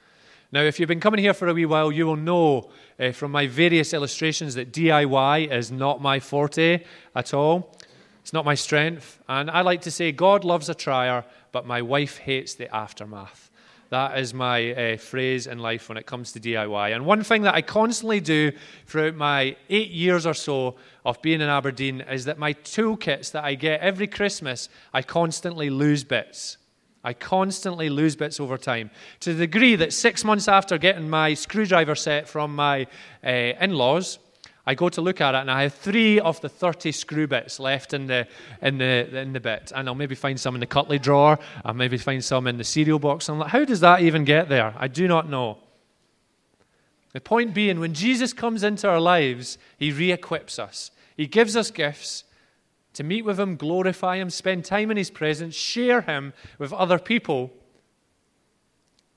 Now, 0.53 0.61
if 0.61 0.79
you've 0.79 0.89
been 0.89 1.01
coming 1.01 1.21
here 1.21 1.35
for 1.35 1.49
a 1.49 1.55
wee 1.55 1.67
while, 1.67 1.91
you 1.91 2.07
will 2.07 2.17
know 2.17 2.71
uh, 3.01 3.13
from 3.13 3.33
my 3.33 3.47
various 3.47 3.95
illustrations 3.95 4.55
that 4.55 4.73
DIY 4.73 5.51
is 5.51 5.73
not 5.73 6.03
my 6.03 6.21
forte 6.21 6.85
at 7.17 7.33
all. 7.33 7.75
It's 8.21 8.33
not 8.33 8.45
my 8.45 8.55
strength. 8.55 9.19
And 9.29 9.51
I 9.51 9.63
like 9.63 9.81
to 9.83 9.91
say, 9.91 10.13
God 10.13 10.45
loves 10.45 10.69
a 10.69 10.75
trier, 10.75 11.25
but 11.53 11.67
my 11.67 11.83
wife 11.83 12.19
hates 12.19 12.55
the 12.55 12.73
aftermath. 12.75 13.51
That 13.91 14.19
is 14.19 14.35
my 14.35 14.73
uh, 14.73 14.97
phrase 14.97 15.47
in 15.47 15.59
life 15.59 15.89
when 15.89 15.99
it 15.99 16.07
comes 16.07 16.33
to 16.33 16.41
DIY. 16.41 16.95
And 16.95 17.07
one 17.07 17.23
thing 17.23 17.43
that 17.43 17.55
I 17.55 17.63
constantly 17.63 18.21
do 18.21 18.53
throughout 18.87 19.15
my 19.15 19.57
eight 19.69 19.91
years 19.91 20.27
or 20.27 20.35
so 20.35 20.77
of 21.05 21.21
being 21.23 21.41
in 21.41 21.49
Aberdeen 21.49 22.01
is 22.01 22.25
that 22.25 22.39
my 22.39 22.55
toolkits 22.55 23.33
that 23.33 23.45
I 23.45 23.55
get 23.55 23.81
every 23.81 24.07
Christmas, 24.07 24.69
I 24.93 25.03
constantly 25.03 25.71
lose 25.71 26.05
bits. 26.05 26.57
I 27.05 27.13
constantly 27.13 27.91
lose 27.91 28.17
bits 28.17 28.41
over 28.41 28.57
time 28.57 28.91
to 29.21 29.35
the 29.35 29.47
degree 29.47 29.77
that 29.77 29.93
six 29.93 30.25
months 30.25 30.49
after 30.49 30.79
getting 30.79 31.09
my 31.09 31.35
screwdriver 31.35 31.95
set 31.95 32.27
from 32.27 32.57
my 32.57 32.87
uh, 33.23 33.29
in 33.29 33.75
laws, 33.75 34.19
I 34.67 34.75
go 34.75 34.89
to 34.89 35.01
look 35.03 35.21
at 35.21 35.35
it 35.35 35.39
and 35.39 35.51
I 35.51 35.65
have 35.65 35.75
three 35.75 36.19
of 36.19 36.41
the 36.41 36.49
30 36.49 36.91
screw 36.93 37.27
bits 37.27 37.61
left 37.61 37.93
in 37.93 38.07
the, 38.07 38.27
in 38.63 38.79
the, 38.79 39.19
in 39.19 39.35
the 39.35 39.41
bit. 39.41 39.73
And 39.75 39.89
I'll 39.89 39.95
maybe 39.95 40.15
find 40.15 40.41
some 40.41 40.55
in 40.55 40.61
the 40.61 40.67
cutlery 40.67 40.99
drawer. 40.99 41.39
I'll 41.65 41.75
maybe 41.75 41.99
find 41.99 42.25
some 42.25 42.47
in 42.47 42.57
the 42.57 42.65
cereal 42.65 42.99
box. 42.99 43.29
I'm 43.29 43.39
like, 43.39 43.51
how 43.51 43.65
does 43.65 43.81
that 43.81 44.01
even 44.01 44.25
get 44.25 44.49
there? 44.49 44.75
I 44.79 44.89
do 44.89 45.07
not 45.07 45.29
know. 45.29 45.59
The 47.13 47.21
point 47.21 47.55
being, 47.55 47.79
when 47.79 47.95
Jesus 47.95 48.33
comes 48.33 48.65
into 48.65 48.89
our 48.89 49.01
lives, 49.01 49.59
he 49.77 49.93
re 49.93 50.11
equips 50.11 50.59
us. 50.59 50.91
He 51.17 51.27
gives 51.27 51.57
us 51.57 51.71
gifts 51.71 52.25
to 52.95 53.05
meet 53.05 53.25
with 53.25 53.39
him, 53.39 53.57
glorify 53.57 54.17
him, 54.17 54.31
spend 54.31 54.65
time 54.65 54.91
in 54.91 54.97
his 54.97 55.11
presence, 55.11 55.55
share 55.55 56.01
him 56.01 56.33
with 56.59 56.73
other 56.73 56.99
people. 56.99 57.53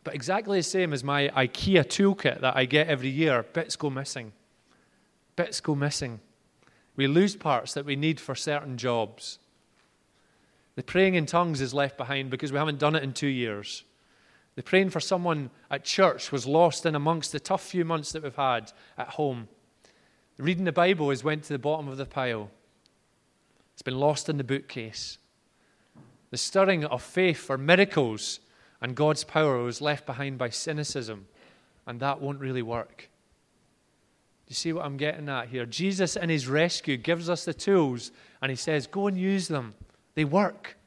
But 0.04 0.14
exactly 0.14 0.60
the 0.60 0.64
same 0.64 0.94
as 0.94 1.04
my 1.04 1.30
IKEA 1.30 1.86
toolkit 1.86 2.42
that 2.42 2.56
I 2.56 2.66
get 2.66 2.88
every 2.88 3.10
year, 3.10 3.44
bits 3.54 3.76
go 3.76 3.90
missing 3.90 4.34
bits 5.38 5.62
go 5.62 5.74
missing. 5.74 6.20
We 6.98 7.08
lose 7.08 7.38
parts 7.38 7.74
that 7.76 7.86
we 7.86 7.96
need 7.96 8.20
for 8.20 8.36
certain 8.36 8.78
jobs. 8.78 9.40
The 10.76 10.84
praying 10.84 11.16
in 11.16 11.26
tongues 11.26 11.62
is 11.62 11.74
left 11.74 11.98
behind 11.98 12.30
because 12.30 12.52
we 12.52 12.58
haven't 12.58 12.80
done 12.80 12.96
it 12.96 13.04
in 13.04 13.14
two 13.14 13.28
years. 13.28 13.86
The 14.56 14.64
praying 14.64 14.90
for 14.90 15.00
someone 15.00 15.52
at 15.72 15.86
church 15.86 16.32
was 16.32 16.46
lost 16.46 16.86
in 16.86 16.96
amongst 16.96 17.32
the 17.32 17.40
tough 17.40 17.64
few 17.64 17.86
months 17.86 18.12
that 18.12 18.24
we've 18.24 18.36
had 18.36 18.74
at 18.98 19.10
home. 19.10 19.48
Reading 20.38 20.66
the 20.66 20.72
Bible 20.72 21.10
has 21.10 21.24
went 21.24 21.44
to 21.44 21.54
the 21.54 21.60
bottom 21.60 21.88
of 21.88 21.98
the 21.98 22.06
pile. 22.06 22.52
It's 23.74 23.82
been 23.82 24.00
lost 24.00 24.28
in 24.28 24.38
the 24.38 24.44
bookcase. 24.44 25.20
The 26.32 26.38
stirring 26.38 26.84
of 26.84 27.02
faith 27.02 27.38
for 27.38 27.58
miracles 27.58 28.40
and 28.82 28.96
God's 28.96 29.24
power 29.24 29.64
was 29.64 29.82
left 29.82 30.06
behind 30.06 30.38
by 30.38 30.50
cynicism, 30.50 31.28
and 31.86 32.00
that 32.00 32.22
won't 32.22 32.40
really 32.40 32.62
work. 32.62 33.10
You 34.48 34.56
see 34.56 34.72
what 34.72 34.86
I'm 34.86 34.98
getting 34.98 35.28
at 35.28 35.50
here? 35.50 35.66
Jesus, 35.66 36.16
in 36.16 36.30
his 36.30 36.48
rescue, 36.48 36.98
gives 36.98 37.30
us 37.30 37.44
the 37.44 37.54
tools 37.54 38.12
and 38.42 38.50
he 38.50 38.56
says, 38.56 38.88
Go 38.88 39.08
and 39.08 39.18
use 39.18 39.48
them. 39.48 39.76
They 40.16 40.26
work. 40.26 40.78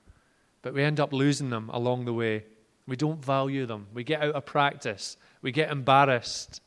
But 0.63 0.75
we 0.75 0.83
end 0.83 1.01
up 1.01 1.13
losing 1.13 1.51
them 1.51 1.71
along 1.73 2.05
the 2.05 2.13
way. 2.13 2.45
We 2.87 2.97
don't 2.97 3.25
value 3.25 3.67
them. 3.67 3.87
We 3.95 4.05
get 4.05 4.23
out 4.23 4.35
of 4.35 4.47
practice. 4.47 5.17
We 5.43 5.53
get 5.53 5.71
embarrassed. 5.71 6.61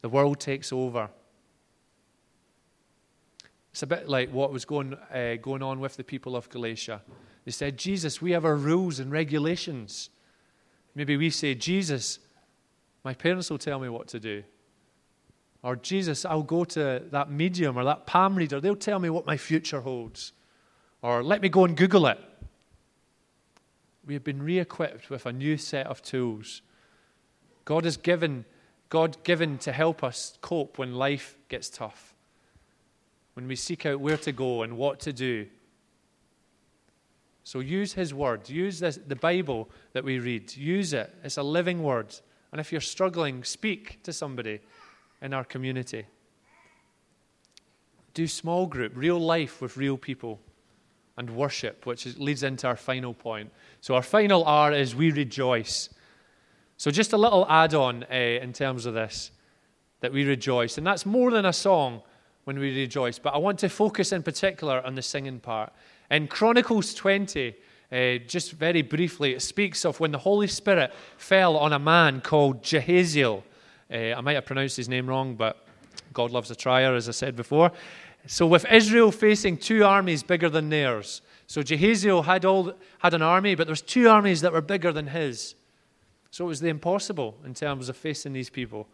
The 0.00 0.08
world 0.08 0.40
takes 0.40 0.72
over. 0.72 1.08
It's 3.72 3.82
a 3.82 3.86
bit 3.86 4.08
like 4.08 4.30
what 4.30 4.52
was 4.52 4.64
going, 4.64 4.94
uh, 5.12 5.36
going 5.40 5.62
on 5.62 5.80
with 5.80 5.96
the 5.96 6.04
people 6.04 6.36
of 6.36 6.48
Galatia. 6.48 7.02
They 7.44 7.50
said, 7.50 7.76
Jesus, 7.76 8.22
we 8.22 8.32
have 8.32 8.44
our 8.44 8.56
rules 8.56 9.00
and 9.00 9.10
regulations. 9.10 10.10
Maybe 10.94 11.16
we 11.16 11.30
say, 11.30 11.54
Jesus, 11.54 12.20
my 13.02 13.14
parents 13.14 13.50
will 13.50 13.58
tell 13.58 13.78
me 13.78 13.88
what 13.88 14.08
to 14.08 14.20
do. 14.20 14.44
Or, 15.64 15.76
Jesus, 15.76 16.26
I'll 16.26 16.42
go 16.42 16.64
to 16.66 17.02
that 17.10 17.30
medium 17.30 17.78
or 17.78 17.84
that 17.84 18.04
palm 18.04 18.36
reader. 18.36 18.60
They'll 18.60 18.76
tell 18.76 18.98
me 18.98 19.08
what 19.08 19.24
my 19.24 19.38
future 19.38 19.80
holds. 19.80 20.34
Or, 21.00 21.24
let 21.24 21.40
me 21.40 21.48
go 21.48 21.64
and 21.64 21.74
Google 21.74 22.06
it. 22.06 22.18
We 24.06 24.12
have 24.12 24.22
been 24.22 24.42
re 24.42 24.58
equipped 24.58 25.08
with 25.08 25.24
a 25.24 25.32
new 25.32 25.56
set 25.56 25.86
of 25.86 26.02
tools. 26.02 26.60
God 27.64 27.84
has 27.84 27.96
given, 27.96 28.44
God 28.90 29.16
given 29.24 29.56
to 29.58 29.72
help 29.72 30.04
us 30.04 30.36
cope 30.42 30.76
when 30.76 30.96
life 30.96 31.38
gets 31.48 31.70
tough, 31.70 32.14
when 33.32 33.48
we 33.48 33.56
seek 33.56 33.86
out 33.86 34.00
where 34.00 34.18
to 34.18 34.32
go 34.32 34.64
and 34.64 34.76
what 34.76 35.00
to 35.00 35.14
do. 35.14 35.46
So 37.42 37.60
use 37.60 37.94
His 37.94 38.12
Word. 38.12 38.50
Use 38.50 38.80
this, 38.80 38.98
the 39.08 39.16
Bible 39.16 39.70
that 39.94 40.04
we 40.04 40.18
read. 40.18 40.54
Use 40.54 40.92
it. 40.92 41.10
It's 41.24 41.38
a 41.38 41.42
living 41.42 41.82
Word. 41.82 42.14
And 42.52 42.60
if 42.60 42.70
you're 42.70 42.82
struggling, 42.82 43.44
speak 43.44 44.02
to 44.02 44.12
somebody 44.12 44.60
in 45.24 45.32
our 45.32 45.42
community. 45.42 46.04
Do 48.12 48.28
small 48.28 48.66
group, 48.66 48.92
real 48.94 49.18
life 49.18 49.60
with 49.60 49.76
real 49.76 49.96
people, 49.96 50.38
and 51.16 51.30
worship, 51.30 51.86
which 51.86 52.06
is, 52.06 52.18
leads 52.18 52.42
into 52.42 52.66
our 52.66 52.76
final 52.76 53.14
point. 53.14 53.50
So, 53.80 53.94
our 53.94 54.02
final 54.02 54.44
R 54.44 54.72
is 54.72 54.94
we 54.94 55.10
rejoice. 55.10 55.88
So, 56.76 56.90
just 56.90 57.12
a 57.12 57.16
little 57.16 57.46
add 57.48 57.74
on 57.74 58.04
uh, 58.04 58.14
in 58.14 58.52
terms 58.52 58.84
of 58.86 58.94
this 58.94 59.30
that 60.00 60.12
we 60.12 60.24
rejoice. 60.24 60.76
And 60.76 60.86
that's 60.86 61.06
more 61.06 61.30
than 61.30 61.46
a 61.46 61.52
song 61.52 62.02
when 62.44 62.58
we 62.58 62.76
rejoice, 62.76 63.18
but 63.18 63.32
I 63.32 63.38
want 63.38 63.58
to 63.60 63.70
focus 63.70 64.12
in 64.12 64.22
particular 64.22 64.84
on 64.84 64.94
the 64.94 65.02
singing 65.02 65.40
part. 65.40 65.72
In 66.10 66.28
Chronicles 66.28 66.92
20, 66.92 67.54
uh, 67.90 68.18
just 68.26 68.52
very 68.52 68.82
briefly, 68.82 69.32
it 69.32 69.40
speaks 69.40 69.86
of 69.86 70.00
when 70.00 70.12
the 70.12 70.18
Holy 70.18 70.48
Spirit 70.48 70.92
fell 71.16 71.56
on 71.56 71.72
a 71.72 71.78
man 71.78 72.20
called 72.20 72.62
Jehaziel. 72.62 73.42
Uh, 73.94 74.14
I 74.16 74.20
might 74.20 74.34
have 74.34 74.44
pronounced 74.44 74.76
his 74.76 74.88
name 74.88 75.06
wrong, 75.06 75.36
but 75.36 75.64
God 76.12 76.32
loves 76.32 76.50
a 76.50 76.56
trier, 76.56 76.94
as 76.94 77.08
I 77.08 77.12
said 77.12 77.36
before. 77.36 77.70
So, 78.26 78.46
with 78.46 78.66
Israel 78.70 79.12
facing 79.12 79.56
two 79.56 79.84
armies 79.84 80.22
bigger 80.22 80.48
than 80.48 80.68
theirs, 80.68 81.22
so 81.46 81.62
Jehaziel 81.62 82.24
had, 82.24 82.44
all, 82.44 82.72
had 82.98 83.14
an 83.14 83.22
army, 83.22 83.54
but 83.54 83.66
there's 83.66 83.82
two 83.82 84.08
armies 84.08 84.40
that 84.40 84.52
were 84.52 84.60
bigger 84.60 84.92
than 84.92 85.08
his. 85.08 85.54
So 86.30 86.46
it 86.46 86.48
was 86.48 86.60
the 86.60 86.68
impossible 86.68 87.36
in 87.44 87.54
terms 87.54 87.88
of 87.88 87.96
facing 87.96 88.32
these 88.32 88.50
people. 88.50 88.88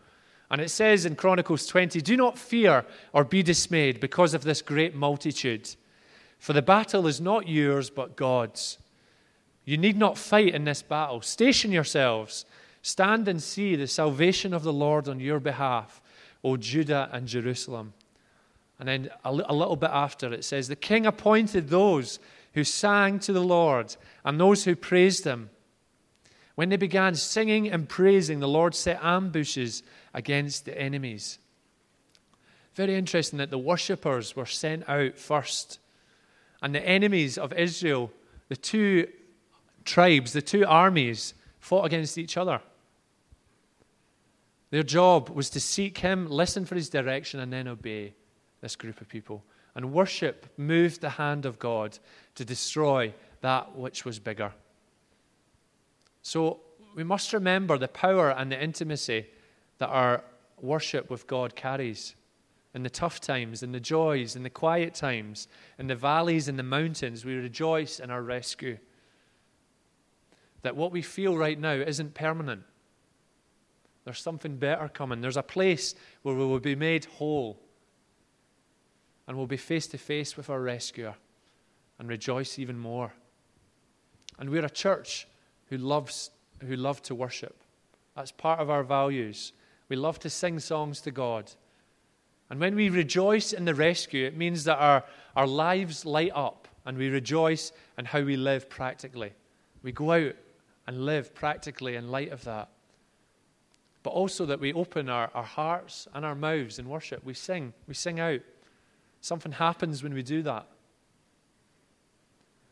And 0.50 0.60
it 0.60 0.68
says 0.68 1.06
in 1.06 1.16
Chronicles 1.16 1.66
20 1.66 2.00
Do 2.00 2.16
not 2.16 2.38
fear 2.38 2.84
or 3.12 3.24
be 3.24 3.42
dismayed 3.42 4.00
because 4.00 4.34
of 4.34 4.42
this 4.42 4.62
great 4.62 4.94
multitude, 4.94 5.74
for 6.38 6.52
the 6.52 6.62
battle 6.62 7.06
is 7.06 7.20
not 7.20 7.48
yours 7.48 7.88
but 7.88 8.16
God's. 8.16 8.78
You 9.64 9.78
need 9.78 9.96
not 9.96 10.18
fight 10.18 10.54
in 10.54 10.64
this 10.64 10.82
battle. 10.82 11.20
Station 11.20 11.70
yourselves 11.70 12.44
Stand 12.82 13.28
and 13.28 13.42
see 13.42 13.76
the 13.76 13.86
salvation 13.86 14.54
of 14.54 14.62
the 14.62 14.72
Lord 14.72 15.08
on 15.08 15.20
your 15.20 15.40
behalf, 15.40 16.00
O 16.42 16.56
Judah 16.56 17.08
and 17.12 17.26
Jerusalem. 17.26 17.92
And 18.78 18.88
then 18.88 19.10
a, 19.24 19.32
little 19.32 19.76
bit 19.76 19.90
after 19.92 20.32
it 20.32 20.44
says, 20.44 20.68
The 20.68 20.76
king 20.76 21.04
appointed 21.04 21.68
those 21.68 22.18
who 22.54 22.64
sang 22.64 23.18
to 23.20 23.32
the 23.32 23.42
Lord 23.42 23.94
and 24.24 24.40
those 24.40 24.64
who 24.64 24.74
praised 24.74 25.24
him. 25.24 25.50
When 26.54 26.70
they 26.70 26.78
began 26.78 27.14
singing 27.14 27.70
and 27.70 27.88
praising, 27.88 28.40
the 28.40 28.48
Lord 28.48 28.74
set 28.74 28.98
ambushes 29.02 29.82
against 30.14 30.64
the 30.64 30.78
enemies. 30.78 31.38
Very 32.74 32.96
interesting 32.96 33.38
that 33.38 33.50
the 33.50 33.58
worshippers 33.58 34.34
were 34.34 34.46
sent 34.46 34.88
out 34.88 35.18
first. 35.18 35.78
And 36.62 36.74
the 36.74 36.86
enemies 36.86 37.36
of 37.36 37.52
Israel, 37.52 38.10
the 38.48 38.56
two 38.56 39.08
tribes, 39.84 40.32
the 40.32 40.42
two 40.42 40.64
armies, 40.66 41.34
fought 41.58 41.84
against 41.84 42.16
each 42.16 42.36
other. 42.36 42.60
Their 44.70 44.82
job 44.82 45.28
was 45.30 45.50
to 45.50 45.60
seek 45.60 45.98
Him, 45.98 46.28
listen 46.28 46.64
for 46.64 46.76
His 46.76 46.88
direction, 46.88 47.40
and 47.40 47.52
then 47.52 47.68
obey 47.68 48.14
this 48.60 48.76
group 48.76 49.00
of 49.00 49.08
people. 49.08 49.44
And 49.74 49.92
worship 49.92 50.46
moved 50.56 51.00
the 51.00 51.10
hand 51.10 51.46
of 51.46 51.58
God 51.58 51.98
to 52.34 52.44
destroy 52.44 53.14
that 53.40 53.76
which 53.76 54.04
was 54.04 54.18
bigger. 54.18 54.52
So 56.22 56.60
we 56.94 57.04
must 57.04 57.32
remember 57.32 57.78
the 57.78 57.88
power 57.88 58.30
and 58.30 58.50
the 58.50 58.62
intimacy 58.62 59.26
that 59.78 59.88
our 59.88 60.22
worship 60.60 61.10
with 61.10 61.26
God 61.26 61.56
carries. 61.56 62.14
In 62.74 62.82
the 62.84 62.90
tough 62.90 63.20
times, 63.20 63.64
in 63.64 63.72
the 63.72 63.80
joys, 63.80 64.36
in 64.36 64.44
the 64.44 64.50
quiet 64.50 64.94
times, 64.94 65.48
in 65.78 65.88
the 65.88 65.96
valleys 65.96 66.46
and 66.46 66.56
the 66.58 66.62
mountains, 66.62 67.24
we 67.24 67.34
rejoice 67.34 67.98
in 67.98 68.10
our 68.10 68.22
rescue. 68.22 68.78
That 70.62 70.76
what 70.76 70.92
we 70.92 71.02
feel 71.02 71.36
right 71.36 71.58
now 71.58 71.72
isn't 71.72 72.14
permanent. 72.14 72.62
There's 74.04 74.20
something 74.20 74.56
better 74.56 74.88
coming. 74.88 75.20
There's 75.20 75.36
a 75.36 75.42
place 75.42 75.94
where 76.22 76.34
we 76.34 76.44
will 76.44 76.60
be 76.60 76.74
made 76.74 77.04
whole 77.04 77.60
and 79.26 79.36
we'll 79.36 79.46
be 79.46 79.56
face 79.56 79.86
to 79.88 79.98
face 79.98 80.36
with 80.36 80.50
our 80.50 80.60
rescuer 80.60 81.14
and 81.98 82.08
rejoice 82.08 82.58
even 82.58 82.78
more. 82.78 83.12
And 84.38 84.50
we're 84.50 84.64
a 84.64 84.70
church 84.70 85.28
who 85.66 85.76
loves 85.76 86.30
who 86.66 86.76
love 86.76 87.02
to 87.02 87.14
worship. 87.14 87.62
That's 88.16 88.32
part 88.32 88.60
of 88.60 88.70
our 88.70 88.82
values. 88.82 89.52
We 89.88 89.96
love 89.96 90.18
to 90.20 90.30
sing 90.30 90.58
songs 90.58 91.00
to 91.02 91.10
God. 91.10 91.50
And 92.50 92.58
when 92.58 92.74
we 92.74 92.88
rejoice 92.88 93.52
in 93.52 93.64
the 93.64 93.74
rescue, 93.74 94.26
it 94.26 94.36
means 94.36 94.64
that 94.64 94.78
our, 94.78 95.04
our 95.36 95.46
lives 95.46 96.04
light 96.04 96.32
up 96.34 96.68
and 96.84 96.98
we 96.98 97.08
rejoice 97.08 97.72
in 97.96 98.04
how 98.04 98.22
we 98.22 98.36
live 98.36 98.68
practically. 98.68 99.32
We 99.82 99.92
go 99.92 100.12
out 100.12 100.34
and 100.86 101.06
live 101.06 101.34
practically 101.34 101.96
in 101.96 102.08
light 102.08 102.32
of 102.32 102.44
that. 102.44 102.68
But 104.02 104.10
also 104.10 104.46
that 104.46 104.60
we 104.60 104.72
open 104.72 105.08
our, 105.08 105.30
our 105.34 105.44
hearts 105.44 106.08
and 106.14 106.24
our 106.24 106.34
mouths 106.34 106.78
in 106.78 106.88
worship. 106.88 107.24
We 107.24 107.34
sing, 107.34 107.74
we 107.86 107.94
sing 107.94 108.18
out. 108.18 108.40
Something 109.20 109.52
happens 109.52 110.02
when 110.02 110.14
we 110.14 110.22
do 110.22 110.42
that. 110.42 110.66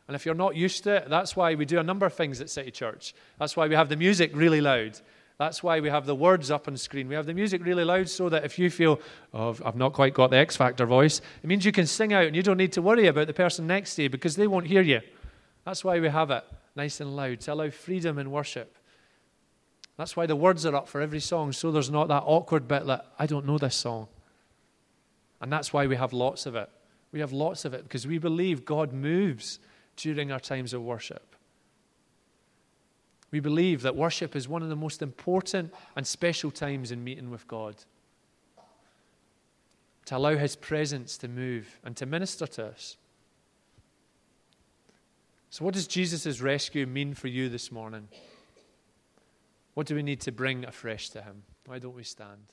And 0.07 0.15
if 0.15 0.25
you're 0.25 0.33
not 0.33 0.55
used 0.55 0.83
to 0.85 0.95
it, 0.95 1.09
that's 1.09 1.35
why 1.35 1.53
we 1.53 1.65
do 1.65 1.77
a 1.77 1.83
number 1.83 2.07
of 2.07 2.15
things 2.15 2.41
at 2.41 2.49
City 2.49 2.71
Church. 2.71 3.13
That's 3.37 3.55
why 3.55 3.67
we 3.67 3.75
have 3.75 3.89
the 3.89 3.95
music 3.95 4.31
really 4.33 4.59
loud. 4.59 4.99
That's 5.37 5.61
why 5.61 5.79
we 5.79 5.89
have 5.89 6.07
the 6.07 6.15
words 6.15 6.49
up 6.49 6.67
on 6.67 6.75
screen. 6.77 7.07
We 7.07 7.13
have 7.13 7.27
the 7.27 7.33
music 7.35 7.63
really 7.63 7.83
loud 7.83 8.09
so 8.09 8.27
that 8.27 8.43
if 8.43 8.57
you 8.57 8.71
feel, 8.71 8.99
oh, 9.35 9.55
I've 9.63 9.75
not 9.75 9.93
quite 9.93 10.15
got 10.15 10.31
the 10.31 10.37
X 10.37 10.57
Factor 10.57 10.87
voice, 10.87 11.21
it 11.43 11.47
means 11.47 11.63
you 11.63 11.71
can 11.71 11.85
sing 11.85 12.11
out 12.11 12.25
and 12.25 12.35
you 12.35 12.41
don't 12.41 12.57
need 12.57 12.73
to 12.73 12.81
worry 12.81 13.05
about 13.05 13.27
the 13.27 13.33
person 13.33 13.67
next 13.67 13.95
to 13.95 14.03
you 14.03 14.09
because 14.09 14.35
they 14.35 14.47
won't 14.47 14.65
hear 14.65 14.81
you. 14.81 15.01
That's 15.63 15.83
why 15.83 15.99
we 15.99 16.09
have 16.09 16.31
it 16.31 16.43
nice 16.75 16.99
and 17.01 17.15
loud 17.15 17.41
to 17.41 17.53
allow 17.53 17.69
freedom 17.69 18.17
in 18.17 18.31
worship. 18.31 18.75
That's 19.99 20.15
why 20.15 20.27
the 20.27 20.35
words 20.37 20.65
are 20.65 20.73
up 20.73 20.87
for 20.87 21.01
every 21.01 21.19
song 21.19 21.51
so 21.51 21.73
there's 21.73 21.91
not 21.91 22.07
that 22.07 22.23
awkward 22.25 22.69
bit 22.69 22.85
that 22.85 23.07
I 23.19 23.25
don't 23.25 23.45
know 23.45 23.57
this 23.57 23.75
song. 23.75 24.07
And 25.41 25.51
that's 25.51 25.73
why 25.73 25.87
we 25.87 25.97
have 25.97 26.13
lots 26.13 26.45
of 26.45 26.55
it. 26.55 26.69
We 27.11 27.19
have 27.19 27.33
lots 27.33 27.65
of 27.65 27.73
it 27.73 27.83
because 27.83 28.07
we 28.07 28.17
believe 28.17 28.63
God 28.63 28.93
moves 28.93 29.59
during 29.97 30.31
our 30.31 30.39
times 30.39 30.73
of 30.73 30.81
worship. 30.81 31.35
We 33.31 33.41
believe 33.41 33.81
that 33.81 33.93
worship 33.93 34.37
is 34.37 34.47
one 34.47 34.63
of 34.63 34.69
the 34.69 34.75
most 34.77 35.01
important 35.01 35.73
and 35.97 36.07
special 36.07 36.49
times 36.49 36.93
in 36.93 37.03
meeting 37.03 37.29
with 37.29 37.45
God. 37.45 37.75
To 40.05 40.15
allow 40.15 40.37
His 40.37 40.55
presence 40.55 41.17
to 41.17 41.27
move 41.27 41.77
and 41.83 41.97
to 41.97 42.05
minister 42.05 42.47
to 42.47 42.67
us. 42.67 42.95
So, 45.49 45.65
what 45.65 45.73
does 45.73 45.87
Jesus' 45.87 46.39
rescue 46.39 46.87
mean 46.87 47.15
for 47.15 47.27
you 47.27 47.49
this 47.49 47.69
morning? 47.69 48.07
What 49.79 49.87
do 49.87 49.95
we 49.95 50.03
need 50.03 50.19
to 50.21 50.33
bring 50.33 50.65
afresh 50.65 51.09
to 51.11 51.21
Him? 51.21 51.43
Why 51.65 51.79
don't 51.79 51.95
we 51.95 52.03
stand? 52.03 52.51